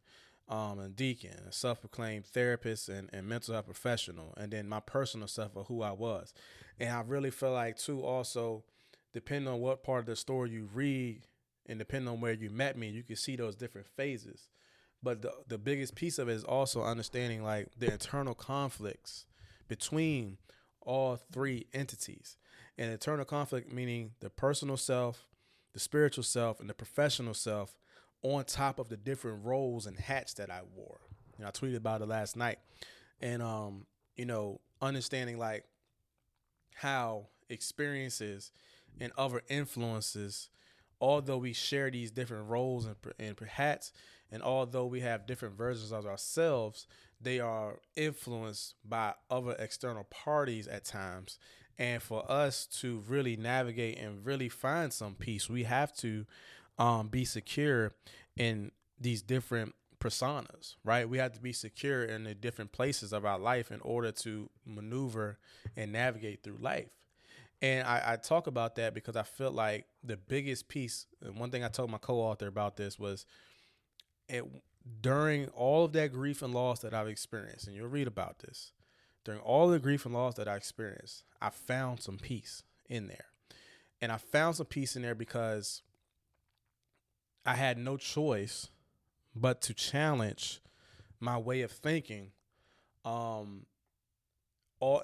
um, 0.49 0.79
and 0.79 0.97
deacon, 0.97 1.35
a 1.47 1.53
self-proclaimed 1.53 2.25
therapist 2.25 2.89
and, 2.89 3.11
and 3.13 3.27
mental 3.27 3.55
health 3.55 3.67
professional, 3.67 4.33
and 4.37 4.51
then 4.51 4.69
my 4.69 4.81
personal 4.81 5.29
self 5.29 5.55
of 5.57 5.67
who 5.67 5.83
I 5.83 5.93
was. 5.93 6.33
And 6.81 6.91
I 6.91 7.03
really 7.03 7.31
feel 7.31 7.53
like 7.53 7.77
too 7.77 8.03
also, 8.03 8.65
depending 9.13 9.53
on 9.53 9.61
what 9.61 9.83
part 9.85 10.01
of 10.01 10.07
the 10.07 10.17
story 10.17 10.51
you 10.51 10.69
read, 10.73 11.27
and 11.67 11.79
depending 11.79 12.09
on 12.09 12.21
where 12.21 12.33
you 12.33 12.49
met 12.49 12.79
me, 12.79 12.89
you 12.89 13.03
can 13.03 13.17
see 13.17 13.37
those 13.37 13.55
different 13.55 13.87
phases. 13.87 14.49
But 15.03 15.23
the 15.23 15.33
the 15.47 15.59
biggest 15.59 15.95
piece 15.95 16.19
of 16.19 16.29
it 16.29 16.33
is 16.33 16.45
also 16.45 16.83
understanding 16.83 17.43
like 17.43 17.69
the 17.79 17.93
internal 17.93 18.35
conflicts 18.35 19.27
between 19.69 20.39
all 20.81 21.19
three 21.31 21.67
entities. 21.75 22.37
And 22.79 22.91
internal 22.91 23.25
conflict 23.25 23.71
meaning 23.71 24.13
the 24.21 24.31
personal 24.31 24.77
self, 24.77 25.28
the 25.79 25.85
spiritual 25.85 26.25
self, 26.25 26.59
and 26.59 26.69
the 26.69 26.75
professional 26.75 27.35
self 27.35 27.79
on 28.23 28.45
top 28.45 28.81
of 28.81 28.89
the 28.89 28.97
different 28.97 29.45
roles 29.45 29.87
and 29.87 29.97
hats 29.97 30.35
that 30.35 30.51
I 30.51 30.63
wore. 30.75 30.99
You 31.39 31.45
know, 31.45 31.49
I 31.49 31.51
tweeted 31.53 31.77
about 31.77 32.03
it 32.03 32.09
last 32.09 32.37
night. 32.37 32.59
And 33.21 33.41
um, 33.41 33.87
you 34.17 34.27
know, 34.27 34.61
understanding 34.83 35.39
like 35.39 35.65
how 36.75 37.29
experiences 37.49 38.51
and 39.01 39.13
other 39.17 39.43
influences 39.49 40.51
although 41.01 41.39
we 41.39 41.53
share 41.53 41.91
these 41.91 42.11
different 42.11 42.49
roles 42.49 42.87
and, 42.87 42.97
and 43.19 43.39
hats, 43.49 43.93
and 44.31 44.43
although 44.43 44.87
we 44.87 45.01
have 45.01 45.27
different 45.27 45.57
versions 45.57 45.93
of 45.93 46.07
ourselves, 46.07 46.87
they 47.21 47.41
are 47.41 47.79
influenced 47.97 48.75
by 48.85 49.15
other 49.31 49.57
external 49.59 50.05
parties 50.05 50.69
at 50.69 50.85
times. 50.85 51.39
And 51.79 52.03
for 52.03 52.29
us 52.31 52.67
to 52.81 53.05
really 53.07 53.37
navigate 53.37 53.99
and 53.99 54.25
really 54.27 54.49
find 54.49 54.93
some 54.93 55.15
peace, 55.15 55.49
we 55.49 55.63
have 55.63 55.93
to 55.99 56.27
um, 56.79 57.09
be 57.09 57.25
secure 57.25 57.93
in 58.37 58.73
these 59.01 59.23
different 59.23 59.75
personas, 60.01 60.77
right? 60.85 61.09
We 61.09 61.19
have 61.19 61.33
to 61.33 61.41
be 61.41 61.53
secure 61.53 62.05
in 62.05 62.25
the 62.25 62.35
different 62.35 62.73
places 62.73 63.13
of 63.13 63.25
our 63.25 63.39
life 63.39 63.71
in 63.71 63.81
order 63.81 64.13
to 64.13 64.51
maneuver 64.65 65.39
and 65.77 65.93
navigate 65.93 66.43
through 66.43 66.59
life. 66.61 66.91
And 67.61 67.87
I, 67.87 68.13
I, 68.13 68.17
talk 68.17 68.47
about 68.47 68.77
that 68.77 68.95
because 68.95 69.17
I 69.17 69.25
feel 69.25 69.51
like 69.51 69.87
the 70.05 70.17
biggest 70.17 70.69
piece, 70.69 71.07
and 71.21 71.37
one 71.37 71.51
thing 71.51 71.65
I 71.65 71.69
told 71.69 71.91
my 71.91 71.99
co-author 71.99 72.47
about 72.47 72.77
this 72.77 73.01
was 73.01 73.27
it 74.29 74.45
during 75.01 75.49
all 75.49 75.85
of 75.85 75.93
that 75.95 76.13
grief 76.13 76.43
and 76.43 76.55
loss 76.55 76.81
that 76.81 76.95
I've 76.95 77.09
experienced, 77.09 77.67
and 77.67 77.75
you'll 77.75 77.89
read 77.89 78.07
about 78.07 78.39
this, 78.39 78.73
during 79.29 79.43
all 79.43 79.69
the 79.69 79.79
grief 79.79 80.07
and 80.07 80.15
loss 80.15 80.37
that 80.37 80.49
I 80.49 80.57
experienced, 80.57 81.23
I 81.39 81.51
found 81.51 82.01
some 82.01 82.17
peace 82.17 82.63
in 82.89 83.09
there. 83.09 83.27
And 84.01 84.11
I 84.11 84.17
found 84.17 84.57
some 84.57 84.65
peace 84.65 84.97
in 84.97 85.03
there 85.03 85.15
because 85.15 85.83
I 87.45 87.55
had 87.55 87.77
no 87.77 87.99
choice 87.99 88.69
but 89.37 89.61
to 89.61 89.75
challenge 89.75 90.61
my 91.21 91.37
way 91.37 91.61
of 91.61 91.71
thinking. 91.71 92.31
Um, 93.05 93.67
all 94.81 95.03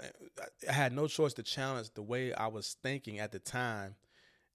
I 0.66 0.73
had 0.73 0.95
no 0.95 1.07
choice 1.07 1.35
to 1.35 1.43
challenge 1.43 1.90
the 1.93 2.00
way 2.00 2.33
I 2.33 2.47
was 2.47 2.78
thinking 2.83 3.19
at 3.19 3.31
the 3.31 3.38
time 3.38 3.95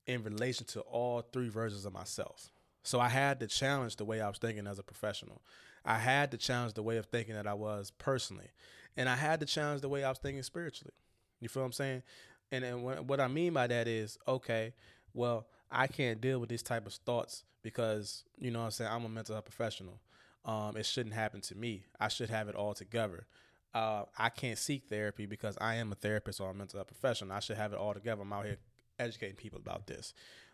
in 0.08 0.24
relation 0.24 0.66
to 0.70 0.80
all 0.80 1.22
three 1.22 1.50
versions 1.50 1.86
of 1.86 1.94
myself. 1.94 2.50
So 2.82 3.00
I 3.00 3.10
had 3.10 3.40
to 3.42 3.46
challenge 3.46 3.98
the 3.98 4.06
way 4.06 4.20
I 4.20 4.30
was 4.30 4.40
thinking 4.40 4.66
as 4.66 4.80
a 4.80 4.84
professional. 4.84 5.44
I 5.86 5.98
had 5.98 6.32
to 6.32 6.38
challenge 6.38 6.74
the 6.74 6.84
way 6.84 6.98
of 6.98 7.06
thinking 7.08 7.36
that 7.36 7.48
I 7.48 7.54
was 7.54 7.92
personally, 7.98 8.50
and 8.98 9.08
I 9.10 9.16
had 9.16 9.40
to 9.40 9.46
challenge 9.46 9.82
the 9.82 9.90
way 9.90 10.04
I 10.04 10.10
was 10.10 10.20
thinking 10.20 10.44
spiritually. 10.44 10.94
You 11.40 11.50
feel 11.50 11.64
what 11.64 11.68
I'm 11.68 11.74
saying? 11.74 12.04
And, 12.52 12.66
and 12.66 13.08
what 13.08 13.20
I 13.20 13.28
mean 13.28 13.54
by 13.54 13.68
that 13.68 13.88
is, 13.88 14.18
okay, 14.28 14.74
well, 15.14 15.48
I 15.72 15.88
can't 15.88 16.20
deal 16.20 16.40
with 16.40 16.50
these 16.50 16.64
type 16.64 16.88
of 16.88 16.94
thoughts 16.94 17.44
because 17.62 18.24
you 18.38 18.52
know 18.52 18.60
what 18.60 18.66
I'm 18.66 18.72
saying 18.72 18.92
I'm 18.92 19.06
a 19.06 19.10
mental 19.10 19.36
health 19.36 19.46
professional. 19.46 20.00
Um, 20.46 20.78
it 20.78 20.86
shouldn't 20.86 21.16
happen 21.16 21.42
to 21.42 21.56
me. 21.56 21.86
I 22.00 22.08
should 22.08 22.30
have 22.30 22.48
it 22.48 22.56
all 22.56 22.74
together. 22.74 23.28
Uh, 23.74 24.04
I 24.18 24.30
can't 24.30 24.58
seek 24.58 24.86
therapy 24.90 25.26
because 25.26 25.58
I 25.62 25.76
am 25.76 25.92
a 25.92 25.96
therapist 25.96 26.42
or 26.42 26.50
a 26.50 26.54
mental 26.54 26.78
health 26.78 26.88
professional. 26.88 27.34
I 27.34 27.40
should 27.40 27.58
have 27.58 27.74
it 27.74 27.78
all 27.78 27.94
together. 27.94 28.22
I'm 28.24 28.34
out 28.34 28.46
here 28.46 28.58
educating 28.98 29.36
people 29.36 29.60
about 29.60 29.86
this. 29.86 30.14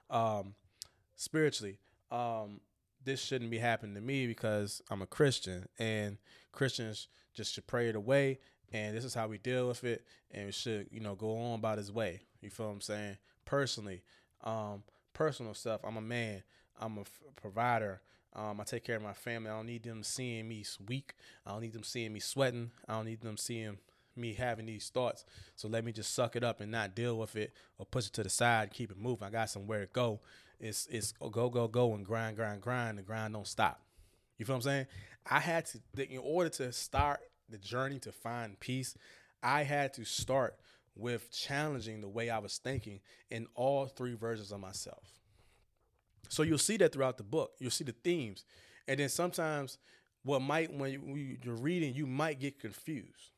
Um, 0.09 0.55
spiritually, 1.15 1.77
um, 2.11 2.59
this 3.05 3.23
shouldn't 3.23 3.51
be 3.51 3.59
happening 3.59 3.95
to 3.95 4.01
me 4.01 4.27
because 4.27 4.81
I'm 4.89 5.01
a 5.01 5.07
Christian 5.07 5.67
and 5.79 6.17
Christians 6.51 7.07
just 7.33 7.53
should 7.53 7.67
pray 7.67 7.87
it 7.89 7.95
away 7.95 8.39
and 8.73 8.97
this 8.97 9.05
is 9.05 9.13
how 9.13 9.27
we 9.27 9.37
deal 9.37 9.67
with 9.67 9.83
it 9.83 10.05
and 10.31 10.47
we 10.47 10.51
should, 10.51 10.87
you 10.91 10.99
know, 10.99 11.15
go 11.15 11.37
on 11.37 11.59
about 11.59 11.77
his 11.77 11.91
way. 11.91 12.21
You 12.41 12.49
feel 12.49 12.67
what 12.67 12.73
I'm 12.73 12.81
saying? 12.81 13.17
Personally, 13.45 14.01
um, 14.43 14.83
personal 15.13 15.53
stuff. 15.53 15.81
I'm 15.83 15.97
a 15.97 16.01
man. 16.01 16.43
I'm 16.79 16.97
a 16.97 17.01
f- 17.01 17.21
provider. 17.35 18.01
Um, 18.33 18.59
I 18.59 18.63
take 18.63 18.83
care 18.83 18.97
of 18.97 19.01
my 19.01 19.13
family. 19.13 19.49
I 19.49 19.55
don't 19.55 19.67
need 19.67 19.83
them 19.83 20.03
seeing 20.03 20.47
me 20.47 20.65
weak. 20.87 21.13
I 21.45 21.51
don't 21.51 21.61
need 21.61 21.73
them 21.73 21.83
seeing 21.83 22.11
me 22.11 22.19
sweating. 22.19 22.71
I 22.87 22.93
don't 22.93 23.05
need 23.05 23.21
them 23.21 23.37
seeing 23.37 23.77
me 24.15 24.33
having 24.33 24.65
these 24.65 24.89
thoughts. 24.89 25.25
So 25.55 25.67
let 25.67 25.85
me 25.85 25.91
just 25.91 26.13
suck 26.13 26.35
it 26.35 26.43
up 26.43 26.59
and 26.61 26.71
not 26.71 26.95
deal 26.95 27.17
with 27.17 27.35
it 27.35 27.53
or 27.77 27.85
push 27.85 28.07
it 28.07 28.13
to 28.13 28.23
the 28.23 28.29
side, 28.29 28.63
and 28.63 28.71
keep 28.71 28.91
it 28.91 28.97
moving. 28.97 29.27
I 29.27 29.31
got 29.31 29.49
somewhere 29.49 29.81
to 29.81 29.91
go. 29.91 30.19
It's 30.59 30.87
it's 30.87 31.13
go 31.13 31.49
go 31.49 31.67
go 31.67 31.93
and 31.93 32.05
grind 32.05 32.35
grind 32.35 32.61
grind. 32.61 32.97
The 32.97 33.03
grind 33.03 33.33
don't 33.33 33.47
stop. 33.47 33.81
You 34.37 34.45
feel 34.45 34.55
what 34.55 34.57
I'm 34.57 34.61
saying? 34.63 34.85
I 35.29 35.39
had 35.39 35.65
to 35.67 35.79
in 36.11 36.19
order 36.19 36.49
to 36.49 36.71
start 36.71 37.19
the 37.49 37.57
journey 37.57 37.99
to 37.99 38.11
find 38.11 38.59
peace. 38.59 38.95
I 39.41 39.63
had 39.63 39.93
to 39.95 40.05
start 40.05 40.55
with 40.95 41.31
challenging 41.31 42.01
the 42.01 42.07
way 42.07 42.29
I 42.29 42.39
was 42.39 42.57
thinking 42.57 42.99
in 43.29 43.47
all 43.53 43.85
three 43.85 44.15
versions 44.15 44.51
of 44.51 44.59
myself. 44.59 45.03
So 46.29 46.43
you'll 46.43 46.57
see 46.57 46.77
that 46.77 46.93
throughout 46.93 47.17
the 47.17 47.23
book. 47.23 47.51
You'll 47.59 47.71
see 47.71 47.83
the 47.83 47.95
themes. 48.03 48.45
And 48.87 48.99
then 48.99 49.09
sometimes 49.09 49.77
what 50.23 50.41
might 50.41 50.73
when 50.73 51.37
you're 51.43 51.55
reading, 51.55 51.93
you 51.93 52.07
might 52.07 52.39
get 52.39 52.59
confused. 52.59 53.31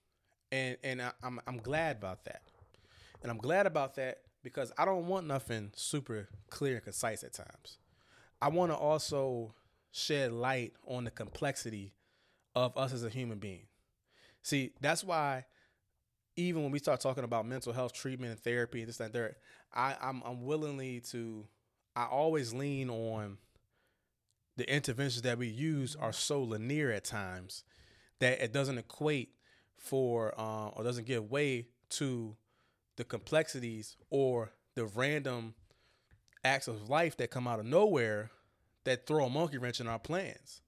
And 0.52 0.78
and 0.84 1.02
I, 1.02 1.12
I'm 1.24 1.40
I'm 1.48 1.58
glad 1.58 1.98
about 1.98 2.26
that. 2.26 2.42
And 3.22 3.32
I'm 3.32 3.38
glad 3.38 3.66
about 3.66 3.96
that 3.96 4.20
because 4.48 4.72
I 4.78 4.86
don't 4.86 5.08
want 5.08 5.28
nothing 5.28 5.72
super 5.76 6.30
clear 6.50 6.76
and 6.76 6.84
concise 6.84 7.24
at 7.24 7.34
times. 7.34 7.78
I 8.42 8.50
want 8.50 8.72
to 8.72 8.76
also 8.76 9.54
shed 9.92 10.32
light 10.32 10.74
on 10.86 11.04
the 11.04 11.12
complexity 11.12 11.94
of 12.56 12.78
us 12.78 12.94
as 12.94 13.04
a 13.04 13.10
human 13.10 13.40
being. 13.40 13.68
See, 14.44 14.72
that's 14.80 15.04
why 15.04 15.46
even 16.36 16.64
when 16.64 16.72
we 16.72 16.80
start 16.80 17.02
talking 17.02 17.24
about 17.24 17.46
mental 17.46 17.74
health 17.74 17.94
treatment 17.94 18.32
and 18.32 18.40
therapy 18.40 18.80
and 18.80 18.90
this 18.90 19.00
and 19.00 19.12
that, 19.12 19.36
I, 19.74 19.96
I'm 20.02 20.22
I'm 20.24 20.46
willingly 20.46 21.02
to 21.12 21.46
I 21.96 22.06
always 22.06 22.54
lean 22.54 22.90
on 22.90 23.38
the 24.56 24.72
interventions 24.74 25.24
that 25.24 25.38
we 25.38 25.48
use 25.48 25.96
are 25.96 26.14
so 26.14 26.42
linear 26.42 26.92
at 26.92 27.04
times 27.04 27.64
that 28.20 28.42
it 28.42 28.54
doesn't 28.54 28.78
equate 28.78 29.30
for 29.78 30.34
uh, 30.40 30.70
or 30.70 30.84
doesn't 30.84 31.06
give 31.06 31.30
way 31.30 31.68
to 31.90 32.36
the 32.98 33.04
complexities 33.04 33.96
or 34.10 34.52
the 34.76 34.86
random 34.86 35.54
acts 36.44 36.68
of 36.68 36.90
life 36.90 37.16
that 37.18 37.32
come 37.32 37.48
out 37.48 37.60
of 37.60 37.66
nowhere 37.66 38.32
that 38.84 39.08
throw 39.08 39.26
a 39.26 39.30
monkey 39.30 39.58
wrench 39.58 39.80
in 39.80 39.88
our 39.88 40.00
plans. 40.00 40.62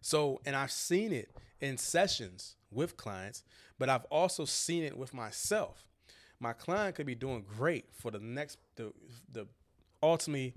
So, 0.00 0.40
and 0.46 0.54
I've 0.54 0.70
seen 0.70 1.12
it 1.12 1.30
in 1.60 1.76
sessions 1.76 2.56
with 2.70 2.96
clients, 2.96 3.42
but 3.78 3.88
I've 3.88 4.04
also 4.06 4.44
seen 4.44 4.84
it 4.84 4.96
with 4.96 5.12
myself. 5.12 5.88
My 6.40 6.52
client 6.52 6.94
could 6.94 7.06
be 7.06 7.14
doing 7.14 7.44
great 7.56 7.86
for 7.92 8.10
the 8.10 8.20
next 8.20 8.58
the 8.76 8.92
the 9.32 9.46
ultimately 10.02 10.54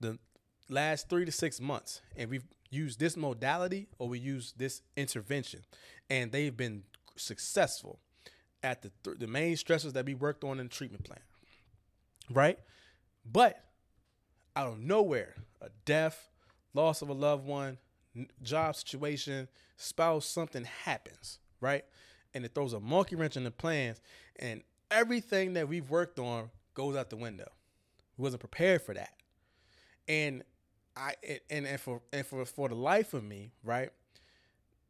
the 0.00 0.18
last 0.68 1.08
three 1.08 1.24
to 1.24 1.32
six 1.32 1.60
months, 1.60 2.00
and 2.16 2.30
we've 2.30 2.46
used 2.70 3.00
this 3.00 3.16
modality 3.16 3.88
or 3.98 4.08
we 4.08 4.18
use 4.18 4.54
this 4.56 4.82
intervention, 4.96 5.60
and 6.08 6.30
they've 6.30 6.56
been 6.56 6.84
successful 7.16 7.98
at 8.64 8.82
the 8.82 8.90
th- 9.04 9.18
the 9.18 9.28
main 9.28 9.54
stressors 9.54 9.92
that 9.92 10.06
we 10.06 10.14
worked 10.14 10.42
on 10.42 10.58
in 10.58 10.66
the 10.66 10.74
treatment 10.74 11.04
plan, 11.04 11.20
right? 12.30 12.58
But 13.24 13.62
out 14.56 14.68
of 14.68 14.80
nowhere, 14.80 15.34
a 15.60 15.68
death, 15.84 16.30
loss 16.74 17.02
of 17.02 17.08
a 17.08 17.12
loved 17.12 17.46
one, 17.46 17.78
job 18.42 18.74
situation, 18.74 19.48
spouse, 19.76 20.26
something 20.26 20.64
happens, 20.64 21.38
right? 21.60 21.84
And 22.34 22.44
it 22.44 22.54
throws 22.54 22.72
a 22.72 22.80
monkey 22.80 23.14
wrench 23.14 23.36
in 23.36 23.44
the 23.44 23.52
plans, 23.52 24.00
and 24.36 24.62
everything 24.90 25.52
that 25.54 25.68
we've 25.68 25.88
worked 25.88 26.18
on 26.18 26.50
goes 26.74 26.96
out 26.96 27.10
the 27.10 27.16
window. 27.16 27.50
We 28.16 28.22
wasn't 28.22 28.40
prepared 28.40 28.82
for 28.82 28.94
that 28.94 29.10
and 30.08 30.42
I 30.96 31.14
and 31.50 31.66
and 31.66 31.80
for 31.80 32.02
and 32.12 32.26
for 32.26 32.44
for 32.44 32.68
the 32.68 32.74
life 32.74 33.14
of 33.14 33.24
me, 33.24 33.52
right? 33.62 33.90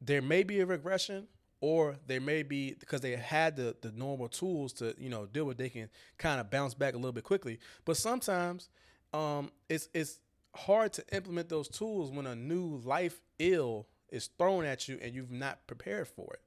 There 0.00 0.20
may 0.20 0.42
be 0.42 0.60
a 0.60 0.66
regression, 0.66 1.28
or 1.64 1.96
they 2.06 2.18
may 2.18 2.42
be 2.42 2.74
because 2.74 3.00
they 3.00 3.16
had 3.16 3.56
the 3.56 3.74
the 3.80 3.90
normal 3.92 4.28
tools 4.28 4.70
to 4.70 4.94
you 4.98 5.08
know 5.08 5.24
deal 5.24 5.46
with. 5.46 5.56
They 5.56 5.70
can 5.70 5.88
kind 6.18 6.38
of 6.38 6.50
bounce 6.50 6.74
back 6.74 6.92
a 6.92 6.98
little 6.98 7.10
bit 7.10 7.24
quickly, 7.24 7.58
but 7.86 7.96
sometimes 7.96 8.68
um, 9.14 9.50
it's 9.70 9.88
it's 9.94 10.18
hard 10.54 10.92
to 10.92 11.04
implement 11.10 11.48
those 11.48 11.68
tools 11.68 12.10
when 12.10 12.26
a 12.26 12.36
new 12.36 12.82
life 12.84 13.22
ill 13.38 13.86
is 14.10 14.28
thrown 14.36 14.66
at 14.66 14.88
you 14.88 14.98
and 15.00 15.14
you've 15.14 15.30
not 15.30 15.66
prepared 15.66 16.06
for 16.06 16.34
it. 16.34 16.42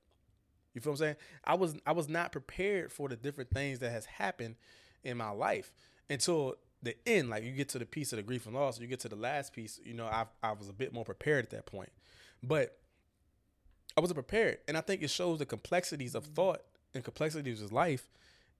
You 0.75 0.81
feel 0.81 0.91
what 0.91 0.99
I'm 0.99 1.05
saying? 1.05 1.15
I 1.43 1.55
was 1.55 1.75
I 1.87 1.93
was 1.93 2.07
not 2.07 2.31
prepared 2.31 2.91
for 2.91 3.09
the 3.09 3.15
different 3.15 3.49
things 3.49 3.79
that 3.79 3.91
has 3.91 4.05
happened 4.05 4.53
in 5.03 5.17
my 5.17 5.31
life 5.31 5.73
until 6.11 6.57
the 6.83 6.95
end, 7.07 7.31
like 7.31 7.43
you 7.43 7.53
get 7.53 7.69
to 7.69 7.79
the 7.79 7.87
piece 7.87 8.13
of 8.13 8.17
the 8.17 8.23
grief 8.23 8.45
and 8.45 8.53
loss, 8.53 8.79
you 8.79 8.85
get 8.85 8.99
to 8.99 9.09
the 9.09 9.15
last 9.15 9.51
piece, 9.51 9.79
you 9.83 9.95
know, 9.95 10.05
I 10.05 10.27
I 10.43 10.51
was 10.51 10.69
a 10.69 10.73
bit 10.73 10.93
more 10.93 11.05
prepared 11.05 11.45
at 11.45 11.49
that 11.49 11.65
point. 11.65 11.89
But 12.43 12.77
I 13.97 14.01
wasn't 14.01 14.15
prepared. 14.17 14.59
And 14.67 14.77
I 14.77 14.81
think 14.81 15.01
it 15.01 15.09
shows 15.09 15.39
the 15.39 15.45
complexities 15.45 16.15
of 16.15 16.25
thought 16.25 16.61
and 16.93 17.03
complexities 17.03 17.61
of 17.61 17.73
life 17.73 18.07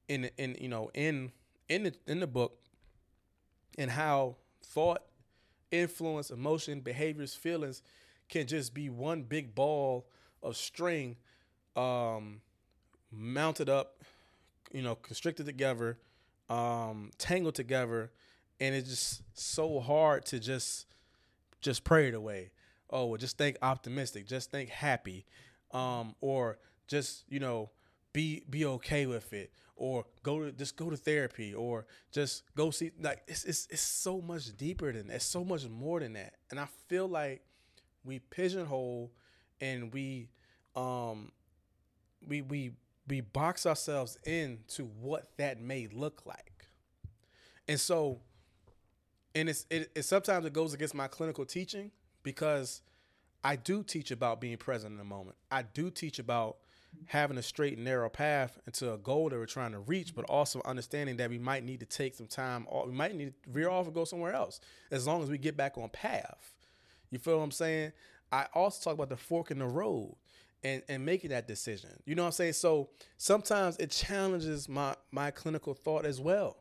in 0.08 0.30
in 0.38 0.58
you 0.60 0.68
know, 0.70 0.90
in 0.94 1.32
in 1.70 1.84
the 1.84 1.94
in 2.08 2.20
the 2.20 2.28
book 2.28 2.58
and 3.78 3.92
how 3.92 4.36
thought, 4.64 5.04
influence, 5.72 6.32
emotion, 6.32 6.82
behaviors, 6.82 7.36
feelings 7.36 7.84
can 8.30 8.48
just 8.48 8.74
be 8.74 8.90
one 8.90 9.24
big 9.24 9.56
ball 9.56 10.08
of 10.44 10.58
string 10.58 11.16
um 11.76 12.42
mounted 13.12 13.70
up, 13.70 14.04
you 14.74 14.82
know, 14.82 14.96
constricted 14.96 15.46
together 15.46 15.98
um, 16.50 17.12
tangled 17.18 17.56
together, 17.56 18.12
and 18.60 18.74
it's 18.76 18.90
just 18.90 19.24
so 19.34 19.80
hard 19.80 20.26
to 20.28 20.40
just 20.40 20.86
just 21.62 21.84
pray 21.84 22.08
it 22.08 22.14
away. 22.14 22.52
Oh, 22.90 23.08
well, 23.08 23.18
just 23.18 23.38
think 23.38 23.58
optimistic, 23.62 24.28
just 24.28 24.52
think 24.52 24.70
happy, 24.70 25.26
um, 25.72 26.16
or 26.22 26.58
just 26.88 27.26
you 27.30 27.40
know 27.40 27.70
be 28.14 28.44
be 28.50 28.66
okay 28.66 29.06
with 29.06 29.34
it, 29.34 29.52
or 29.76 30.06
go 30.24 30.40
to 30.46 30.52
just 30.52 30.78
go 30.78 30.90
to 30.90 30.98
therapy, 30.98 31.54
or 31.54 31.86
just 32.12 32.44
go 32.56 32.72
see. 32.72 32.92
Like 33.02 33.24
it's 33.28 33.44
it's 33.46 33.68
it's 33.70 33.82
so 33.82 34.22
much 34.22 34.56
deeper 34.56 34.92
than 34.94 35.08
that. 35.08 35.16
It's 35.16 35.26
so 35.26 35.44
much 35.44 35.68
more 35.68 36.00
than 36.00 36.14
that, 36.14 36.36
and 36.50 36.60
I 36.60 36.68
feel 36.88 37.08
like 37.08 37.44
we 38.06 38.20
pigeonhole 38.20 39.12
and 39.62 39.94
we 39.94 40.30
um 40.76 41.32
we 42.28 42.42
we 42.42 42.72
we 43.08 43.22
box 43.22 43.66
ourselves 43.66 44.18
into 44.26 44.86
what 44.86 45.30
that 45.38 45.60
may 45.62 45.88
look 45.92 46.26
like. 46.26 46.68
And 47.68 47.80
so, 47.80 48.22
and 49.36 49.50
it's 49.50 49.66
it, 49.70 49.92
it 49.96 50.04
sometimes 50.04 50.46
it 50.46 50.54
goes 50.54 50.74
against 50.74 50.96
my 50.96 51.08
clinical 51.08 51.46
teaching 51.46 51.92
because 52.28 52.82
I 53.42 53.56
do 53.56 53.84
teach 53.84 54.12
about 54.12 54.42
being 54.42 54.58
present 54.58 54.92
in 54.92 54.98
the 54.98 55.06
moment. 55.06 55.38
I 55.50 55.62
do 55.62 55.90
teach 55.90 56.20
about 56.20 56.58
having 57.06 57.38
a 57.38 57.42
straight 57.42 57.78
and 57.78 57.86
narrow 57.86 58.10
path 58.10 58.60
into 58.68 58.92
a 58.92 58.98
goal 58.98 59.30
that 59.30 59.38
we're 59.38 59.46
trying 59.46 59.72
to 59.72 59.80
reach, 59.80 60.14
but 60.14 60.26
also 60.26 60.62
understanding 60.66 61.16
that 61.16 61.30
we 61.30 61.40
might 61.40 61.64
need 61.64 61.80
to 61.80 61.86
take 61.86 62.16
some 62.16 62.28
time, 62.28 62.66
or 62.68 62.86
we 62.86 62.92
might 62.92 63.16
need 63.16 63.34
to 63.44 63.50
veer 63.50 63.70
off 63.70 63.86
and 63.86 63.96
go 63.96 64.04
somewhere 64.04 64.34
else 64.34 64.60
as 64.92 65.08
long 65.08 65.24
as 65.24 65.30
we 65.30 65.38
get 65.38 65.56
back 65.56 65.78
on 65.78 65.88
path. 65.88 66.54
You 67.12 67.18
feel 67.18 67.38
what 67.38 67.44
I'm 67.46 67.52
saying? 67.52 67.94
I 68.30 68.48
also 68.54 68.84
talk 68.84 68.96
about 68.96 69.08
the 69.08 69.16
fork 69.16 69.50
in 69.50 69.60
the 69.60 69.68
road 69.68 70.18
and 70.66 70.84
and 70.90 71.06
making 71.06 71.30
that 71.30 71.48
decision. 71.48 71.92
You 72.04 72.16
know 72.16 72.24
what 72.24 72.28
I'm 72.28 72.34
saying? 72.34 72.54
So 72.54 72.90
sometimes 73.16 73.78
it 73.78 73.90
challenges 73.90 74.68
my 74.68 74.98
my 75.12 75.32
clinical 75.32 75.74
thought 75.74 76.06
as 76.06 76.20
well. 76.20 76.58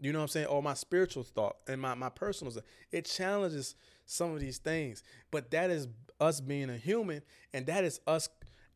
You 0.00 0.12
know 0.12 0.20
what 0.20 0.24
I'm 0.24 0.28
saying? 0.28 0.46
Or 0.46 0.62
my 0.62 0.74
spiritual 0.74 1.24
thought 1.24 1.56
and 1.68 1.80
my, 1.80 1.94
my 1.94 2.08
personal. 2.08 2.54
It 2.90 3.04
challenges 3.04 3.74
some 4.10 4.32
of 4.32 4.40
these 4.40 4.58
things. 4.58 5.02
But 5.30 5.50
that 5.52 5.70
is 5.70 5.88
us 6.18 6.40
being 6.40 6.68
a 6.68 6.76
human, 6.76 7.22
and 7.54 7.66
that 7.66 7.84
is 7.84 8.00
us 8.06 8.28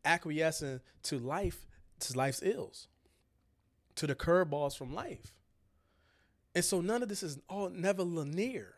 acquiescing 0.03 0.79
to 1.03 1.19
life, 1.19 1.65
to 1.99 2.17
life's 2.17 2.41
ills, 2.41 2.87
to 3.95 4.07
the 4.07 4.15
curveballs 4.15 4.77
from 4.77 4.93
life. 4.93 5.33
And 6.53 6.63
so 6.63 6.79
none 6.81 7.03
of 7.03 7.09
this 7.09 7.21
is 7.21 7.37
all 7.49 7.69
never 7.69 8.03
linear. 8.03 8.75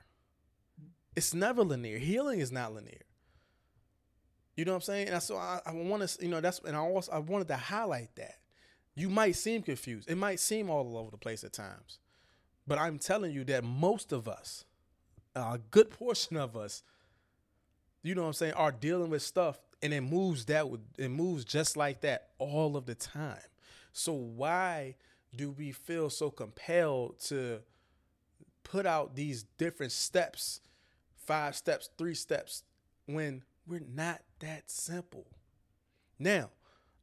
It's 1.16 1.34
never 1.34 1.64
linear. 1.64 2.00
Healing 2.00 2.40
is 2.40 2.52
not 2.52 2.74
linear. 2.74 3.04
You 4.56 4.66
know 4.66 4.72
what 4.72 4.78
I'm 4.78 4.82
saying? 4.82 5.10
And 5.10 5.22
so 5.22 5.38
I, 5.38 5.62
I 5.66 5.72
want 5.74 6.08
to, 6.08 6.24
you 6.24 6.30
know, 6.30 6.42
that's 6.42 6.60
and 6.60 6.76
I 6.76 6.80
also 6.80 7.12
I 7.12 7.20
wanted 7.20 7.48
to 7.50 7.56
highlight 7.56 8.16
that. 8.16 8.38
You 8.96 9.10
might 9.10 9.36
seem 9.36 9.62
confused. 9.62 10.10
It 10.10 10.18
might 10.18 10.40
seem 10.40 10.72
all 10.72 10.98
over 10.98 11.12
the 11.12 11.18
place 11.18 11.44
at 11.44 11.54
times. 11.54 12.00
But 12.66 12.80
I'm 12.80 12.98
telling 12.98 13.32
you 13.32 13.44
that 13.46 13.64
most 13.64 14.12
of 14.12 14.28
us, 14.28 14.66
a 15.42 15.60
good 15.72 15.90
portion 15.90 16.38
of 16.38 16.56
us, 16.56 16.84
you 18.04 18.16
know 18.16 18.22
what 18.22 18.28
I'm 18.28 18.34
saying, 18.34 18.54
are 18.54 18.72
dealing 18.72 19.10
with 19.10 19.22
stuff 19.22 19.60
and 19.82 19.94
it 19.94 20.02
moves 20.02 20.46
that 20.46 20.66
it 20.98 21.10
moves 21.10 21.46
just 21.46 21.78
like 21.78 22.02
that 22.02 22.30
all 22.40 22.76
of 22.76 22.86
the 22.86 22.96
time. 22.96 23.38
So 23.92 24.14
why 24.14 24.96
do 25.36 25.52
we 25.52 25.72
feel 25.72 26.10
so 26.10 26.30
compelled 26.30 27.20
to 27.26 27.60
put 28.64 28.86
out 28.86 29.16
these 29.16 29.44
different 29.58 29.92
steps, 29.92 30.62
five 31.16 31.56
steps, 31.56 31.90
three 31.98 32.16
steps 32.16 32.64
when 33.06 33.44
we're 33.68 33.82
not 33.94 34.22
that 34.40 34.70
simple? 34.70 35.28
Now, 36.20 36.50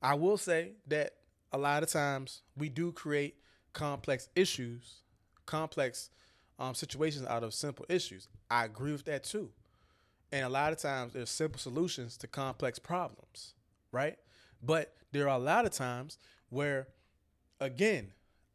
I 0.03 0.15
will 0.15 0.37
say 0.37 0.73
that 0.89 1.15
a 1.53 1.59
lot 1.59 1.83
of 1.83 1.91
times 1.91 2.43
we 2.57 2.69
do 2.69 2.93
create 2.93 3.37
complex 3.73 4.29
issues 4.37 5.03
complex 5.47 6.11
um, 6.59 6.75
situations 6.75 7.27
out 7.27 7.43
of 7.43 7.55
simple 7.55 7.85
issues. 7.89 8.29
I 8.51 8.65
agree 8.65 8.93
with 8.93 9.05
that 9.05 9.25
too. 9.25 9.51
And 10.33 10.45
a 10.45 10.49
lot 10.49 10.73
of 10.73 10.79
times 10.79 11.13
there's 11.13 11.31
simple 11.31 11.59
solutions 11.59 12.17
to 12.19 12.27
complex 12.27 12.79
problems, 12.79 13.55
right? 13.93 14.19
But 14.63 14.95
there 15.13 15.29
are 15.29 15.37
a 15.37 15.43
lot 15.43 15.65
of 15.65 15.73
times 15.73 16.19
where, 16.49 16.89
again, 17.61 18.13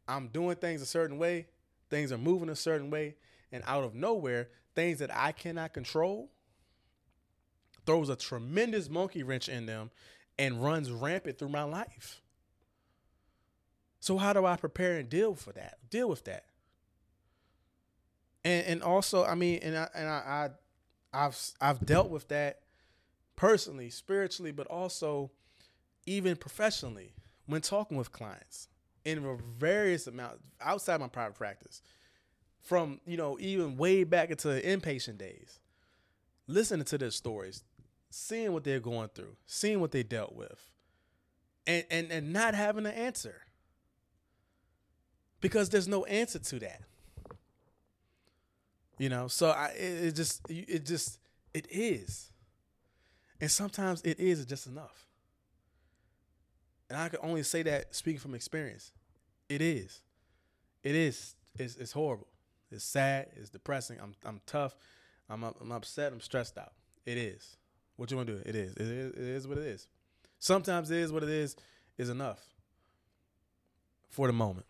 I'm 0.08 0.28
doing 0.28 0.56
things 0.56 0.82
a 0.82 0.86
certain 0.86 1.18
way, 1.18 1.46
things 1.88 2.12
are 2.12 2.18
moving 2.18 2.48
a 2.48 2.56
certain 2.56 2.90
way, 2.90 3.16
and 3.52 3.62
out 3.66 3.84
of 3.84 3.94
nowhere, 3.94 4.48
things 4.74 4.98
that 4.98 5.14
I 5.14 5.32
cannot 5.32 5.72
control 5.72 6.30
throws 7.86 8.08
a 8.08 8.16
tremendous 8.16 8.88
monkey 8.88 9.22
wrench 9.22 9.48
in 9.48 9.66
them 9.66 9.90
and 10.38 10.62
runs 10.62 10.90
rampant 10.90 11.38
through 11.38 11.48
my 11.48 11.62
life. 11.62 12.20
So 14.00 14.16
how 14.16 14.32
do 14.32 14.46
I 14.46 14.56
prepare 14.56 14.98
and 14.98 15.08
deal 15.08 15.34
for 15.34 15.52
that? 15.52 15.78
Deal 15.90 16.08
with 16.08 16.24
that 16.24 16.44
and 18.44 18.66
and 18.66 18.82
also 18.82 19.24
I 19.24 19.34
mean 19.34 19.60
and 19.62 19.76
I 19.76 19.88
and 19.94 20.08
I, 20.08 20.50
I 21.12 21.26
I've 21.26 21.38
I've 21.60 21.84
dealt 21.84 22.10
with 22.10 22.28
that 22.28 22.60
personally, 23.36 23.90
spiritually, 23.90 24.52
but 24.52 24.66
also 24.66 25.30
even 26.06 26.36
professionally 26.36 27.14
when 27.46 27.60
talking 27.60 27.96
with 27.96 28.12
clients 28.12 28.68
in 29.04 29.38
various 29.58 30.06
amounts 30.06 30.42
outside 30.60 31.00
my 31.00 31.08
private 31.08 31.36
practice, 31.36 31.82
from 32.62 33.00
you 33.06 33.16
know 33.16 33.38
even 33.40 33.76
way 33.76 34.04
back 34.04 34.30
into 34.30 34.48
the 34.48 34.60
inpatient 34.60 35.18
days, 35.18 35.58
listening 36.46 36.84
to 36.84 36.98
their 36.98 37.10
stories, 37.10 37.64
seeing 38.10 38.52
what 38.52 38.64
they're 38.64 38.80
going 38.80 39.08
through, 39.14 39.36
seeing 39.46 39.80
what 39.80 39.90
they 39.90 40.02
dealt 40.02 40.34
with, 40.34 40.70
and 41.66 41.84
and 41.90 42.12
and 42.12 42.32
not 42.32 42.54
having 42.54 42.86
an 42.86 42.92
answer 42.92 43.42
because 45.40 45.70
there's 45.70 45.88
no 45.88 46.04
answer 46.04 46.38
to 46.38 46.58
that. 46.60 46.82
You 49.00 49.08
know, 49.08 49.28
so 49.28 49.48
I 49.48 49.68
it, 49.68 50.04
it 50.08 50.14
just 50.14 50.42
it 50.50 50.84
just 50.84 51.18
it 51.54 51.66
is. 51.70 52.30
And 53.40 53.50
sometimes 53.50 54.02
it 54.02 54.20
is 54.20 54.44
just 54.44 54.66
enough. 54.66 55.06
And 56.90 56.98
I 56.98 57.08
can 57.08 57.18
only 57.22 57.42
say 57.42 57.62
that 57.62 57.94
speaking 57.94 58.20
from 58.20 58.34
experience. 58.34 58.92
It 59.48 59.62
is. 59.62 60.02
It 60.82 60.94
is. 60.94 61.34
It's, 61.58 61.76
it's 61.76 61.92
horrible. 61.92 62.26
It's 62.70 62.84
sad. 62.84 63.28
It's 63.36 63.48
depressing. 63.48 63.96
I'm 64.02 64.14
I'm 64.22 64.42
tough. 64.44 64.76
I'm 65.30 65.44
I'm 65.44 65.72
upset. 65.72 66.12
I'm 66.12 66.20
stressed 66.20 66.58
out. 66.58 66.72
It 67.06 67.16
is. 67.16 67.56
What 67.96 68.10
you 68.10 68.18
want 68.18 68.26
to 68.26 68.34
do? 68.34 68.42
It 68.44 68.54
is. 68.54 68.74
It 68.74 68.82
is. 68.82 69.14
It 69.14 69.18
is 69.18 69.48
what 69.48 69.56
it 69.56 69.64
is. 69.64 69.88
Sometimes 70.40 70.90
it 70.90 70.98
is 70.98 71.10
what 71.10 71.22
it 71.22 71.30
is. 71.30 71.56
Is 71.96 72.10
enough 72.10 72.40
for 74.10 74.26
the 74.26 74.34
moment. 74.34 74.66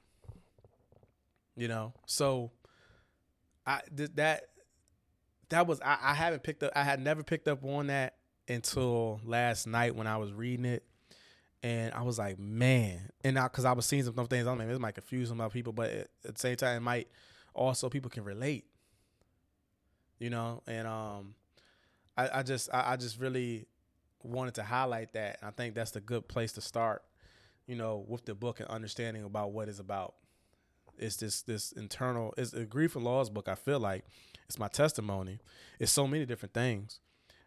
You 1.57 1.67
know. 1.67 1.95
So 2.07 2.53
I 3.67 3.81
did 3.95 4.17
that 4.17 4.45
that 5.51 5.67
was 5.67 5.81
I, 5.81 5.99
I 6.03 6.15
haven't 6.15 6.43
picked 6.43 6.63
up 6.63 6.73
I 6.75 6.83
had 6.83 7.01
never 7.01 7.23
picked 7.23 7.49
up 7.49 7.65
on 7.65 7.89
that 7.89 8.15
until 8.51 9.21
last 9.25 9.67
night 9.67 9.95
when 9.95 10.07
I 10.07 10.17
was 10.17 10.33
reading 10.33 10.67
it. 10.67 10.85
And 11.63 11.93
I 11.93 12.03
was 12.03 12.19
like, 12.19 12.39
man, 12.39 13.11
and 13.23 13.35
now 13.35 13.45
because 13.45 13.67
I 13.67 13.73
was 13.73 13.85
seeing 13.85 14.03
some 14.03 14.15
things, 14.15 14.47
I 14.47 14.55
mean, 14.55 14.69
this 14.69 14.79
might 14.79 14.95
confuse 14.95 15.29
some 15.29 15.41
other 15.43 15.53
people, 15.53 15.75
but 15.75 15.91
at 15.91 16.09
the 16.25 16.39
same 16.39 16.57
time, 16.57 16.79
it 16.79 16.81
might 16.81 17.09
also 17.55 17.91
people 17.91 18.11
can 18.11 18.25
relate, 18.25 18.65
you 20.19 20.31
know. 20.31 20.63
And 20.67 20.89
um, 20.89 21.35
I, 22.17 22.39
I 22.39 22.43
just, 22.43 22.71
I, 22.73 22.93
I 22.93 22.97
just 22.97 23.21
really 23.21 23.67
wanted 24.23 24.55
to 24.55 24.63
highlight 24.63 25.13
that. 25.13 25.39
I 25.43 25.51
think 25.51 25.75
that's 25.75 25.91
the 25.91 26.01
good 26.01 26.29
place 26.29 26.53
to 26.53 26.63
start, 26.63 27.03
you 27.67 27.77
know, 27.77 28.07
with 28.09 28.25
the 28.25 28.35
book 28.35 28.61
and 28.61 28.69
understanding 28.71 29.25
about 29.25 29.53
what 29.53 29.69
it's 29.69 29.81
about. 29.81 30.15
It's 31.01 31.17
this 31.17 31.43
this 31.43 31.73
internal. 31.73 32.35
It's 32.37 32.53
a 32.53 32.65
grief 32.65 32.95
and 32.95 33.05
loss 33.05 33.31
book. 33.31 33.49
I 33.49 33.55
feel 33.55 33.81
like 33.81 34.05
it's 34.47 34.59
my 34.59 34.69
testimony. 34.69 35.41
It's 35.79 35.91
so 35.91 36.07
many 36.07 36.27
different 36.27 36.53
things, 36.53 37.01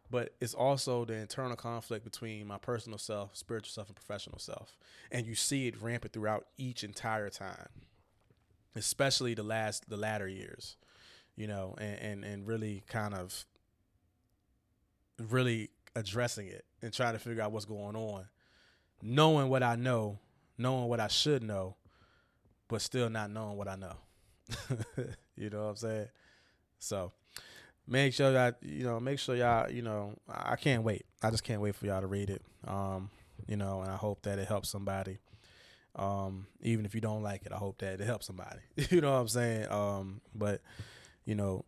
but 0.10 0.34
it's 0.42 0.56
also 0.56 1.06
the 1.06 1.14
internal 1.14 1.56
conflict 1.56 2.04
between 2.04 2.48
my 2.48 2.58
personal 2.58 2.98
self, 2.98 3.38
spiritual 3.38 3.72
self, 3.72 3.88
and 3.88 3.96
professional 3.96 4.40
self. 4.40 4.76
And 5.12 5.28
you 5.28 5.36
see 5.36 5.68
it 5.68 5.80
rampant 5.82 6.14
throughout 6.14 6.48
each 6.58 6.84
entire 6.84 7.30
time, 7.30 7.70
especially 8.76 9.36
the 9.36 9.44
last 9.44 9.88
the 9.88 9.98
latter 9.98 10.28
years, 10.28 10.78
you 11.36 11.46
know, 11.46 11.76
and 11.78 12.00
and, 12.00 12.24
and 12.26 12.48
really 12.48 12.84
kind 12.88 13.14
of 13.14 13.46
really 15.20 15.70
addressing 15.96 16.48
it 16.48 16.66
and 16.82 16.92
trying 16.92 17.14
to 17.14 17.20
figure 17.20 17.44
out 17.44 17.52
what's 17.52 17.66
going 17.66 17.96
on, 17.96 18.26
knowing 19.04 19.50
what 19.50 19.62
I 19.62 19.76
know, 19.76 20.18
knowing 20.58 20.88
what 20.88 21.00
I 21.00 21.08
should 21.08 21.44
know, 21.44 21.76
but 22.68 22.82
still 22.82 23.10
not 23.10 23.32
knowing 23.32 23.58
what 23.58 23.68
I 23.68 23.76
know. 23.76 23.96
you 25.36 25.50
know 25.50 25.64
what 25.64 25.70
I'm 25.70 25.76
saying? 25.76 26.08
So 26.80 27.12
make 27.88 28.14
sure 28.14 28.32
that 28.32 28.58
you 28.62 28.84
know, 28.84 29.00
make 29.00 29.20
sure 29.20 29.36
y'all, 29.36 29.70
you 29.70 29.82
know, 29.82 30.16
I 30.30 30.56
can't 30.56 30.84
wait. 30.84 31.06
I 31.22 31.30
just 31.30 31.44
can't 31.44 31.62
wait 31.62 31.76
for 31.76 31.86
y'all 31.86 32.02
to 32.02 32.08
read 32.08 32.30
it. 32.30 32.42
Um, 32.68 33.10
you 33.48 33.58
know, 33.58 33.82
and 33.82 33.92
I 33.92 33.96
hope 33.96 34.24
that 34.24 34.40
it 34.40 34.48
helps 34.48 34.70
somebody. 34.70 35.20
Um, 35.96 36.48
even 36.62 36.86
if 36.86 36.96
you 36.96 37.02
don't 37.02 37.22
like 37.22 37.46
it, 37.46 37.52
I 37.52 37.58
hope 37.58 37.80
that 37.80 38.02
it 38.02 38.06
helps 38.06 38.26
somebody. 38.26 38.60
you 38.90 39.02
know 39.02 39.12
what 39.12 39.20
I'm 39.20 39.28
saying? 39.28 39.72
Um, 39.72 40.22
but 40.34 40.62
you 41.26 41.36
know, 41.36 41.66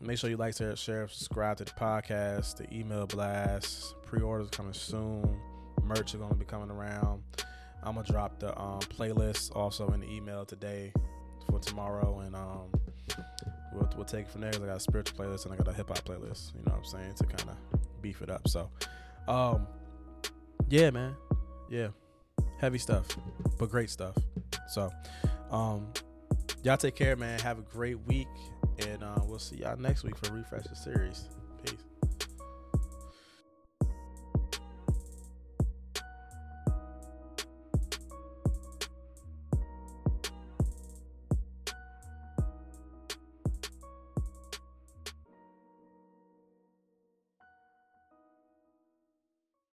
make 0.00 0.18
sure 0.18 0.30
you 0.30 0.36
like, 0.36 0.56
share, 0.56 0.76
share, 0.76 1.08
subscribe 1.08 1.56
to 1.58 1.64
the 1.64 1.70
podcast, 1.72 2.56
the 2.56 2.72
email 2.74 3.06
blast, 3.06 3.94
pre-orders 4.02 4.50
coming 4.50 4.74
soon, 4.74 5.36
merch 5.82 6.14
is 6.14 6.20
gonna 6.20 6.34
be 6.34 6.44
coming 6.44 6.70
around. 6.70 7.22
I'm 7.84 7.94
gonna 7.94 8.06
drop 8.06 8.38
the 8.40 8.58
um, 8.58 8.80
playlist 8.80 9.54
also 9.54 9.88
in 9.88 10.00
the 10.00 10.10
email 10.10 10.44
today 10.44 10.92
for 11.48 11.58
tomorrow, 11.58 12.20
and 12.20 12.34
um, 12.34 12.72
we'll, 13.72 13.90
we'll 13.96 14.04
take 14.04 14.26
it 14.26 14.30
from 14.30 14.40
there. 14.40 14.52
Cause 14.52 14.62
I 14.62 14.66
got 14.66 14.76
a 14.76 14.80
spiritual 14.80 15.18
playlist 15.18 15.44
and 15.44 15.54
I 15.54 15.56
got 15.56 15.68
a 15.68 15.72
hip 15.72 15.88
hop 15.88 16.04
playlist. 16.04 16.54
You 16.54 16.62
know 16.66 16.72
what 16.72 16.78
I'm 16.78 16.84
saying 16.84 17.14
to 17.14 17.24
kind 17.24 17.50
of 17.50 18.02
beef 18.02 18.22
it 18.22 18.30
up. 18.30 18.48
So, 18.48 18.70
um, 19.28 19.66
yeah, 20.68 20.90
man, 20.90 21.14
yeah, 21.70 21.88
heavy 22.58 22.78
stuff, 22.78 23.06
but 23.58 23.70
great 23.70 23.90
stuff. 23.90 24.16
So, 24.68 24.90
um, 25.50 25.92
y'all 26.62 26.76
take 26.76 26.96
care, 26.96 27.16
man. 27.16 27.38
Have 27.40 27.58
a 27.58 27.62
great 27.62 28.00
week, 28.06 28.28
and 28.78 29.04
uh, 29.04 29.20
we'll 29.26 29.38
see 29.38 29.56
y'all 29.56 29.76
next 29.76 30.04
week 30.04 30.16
for 30.16 30.32
refresh 30.32 30.64
the 30.64 30.76
series. 30.76 31.28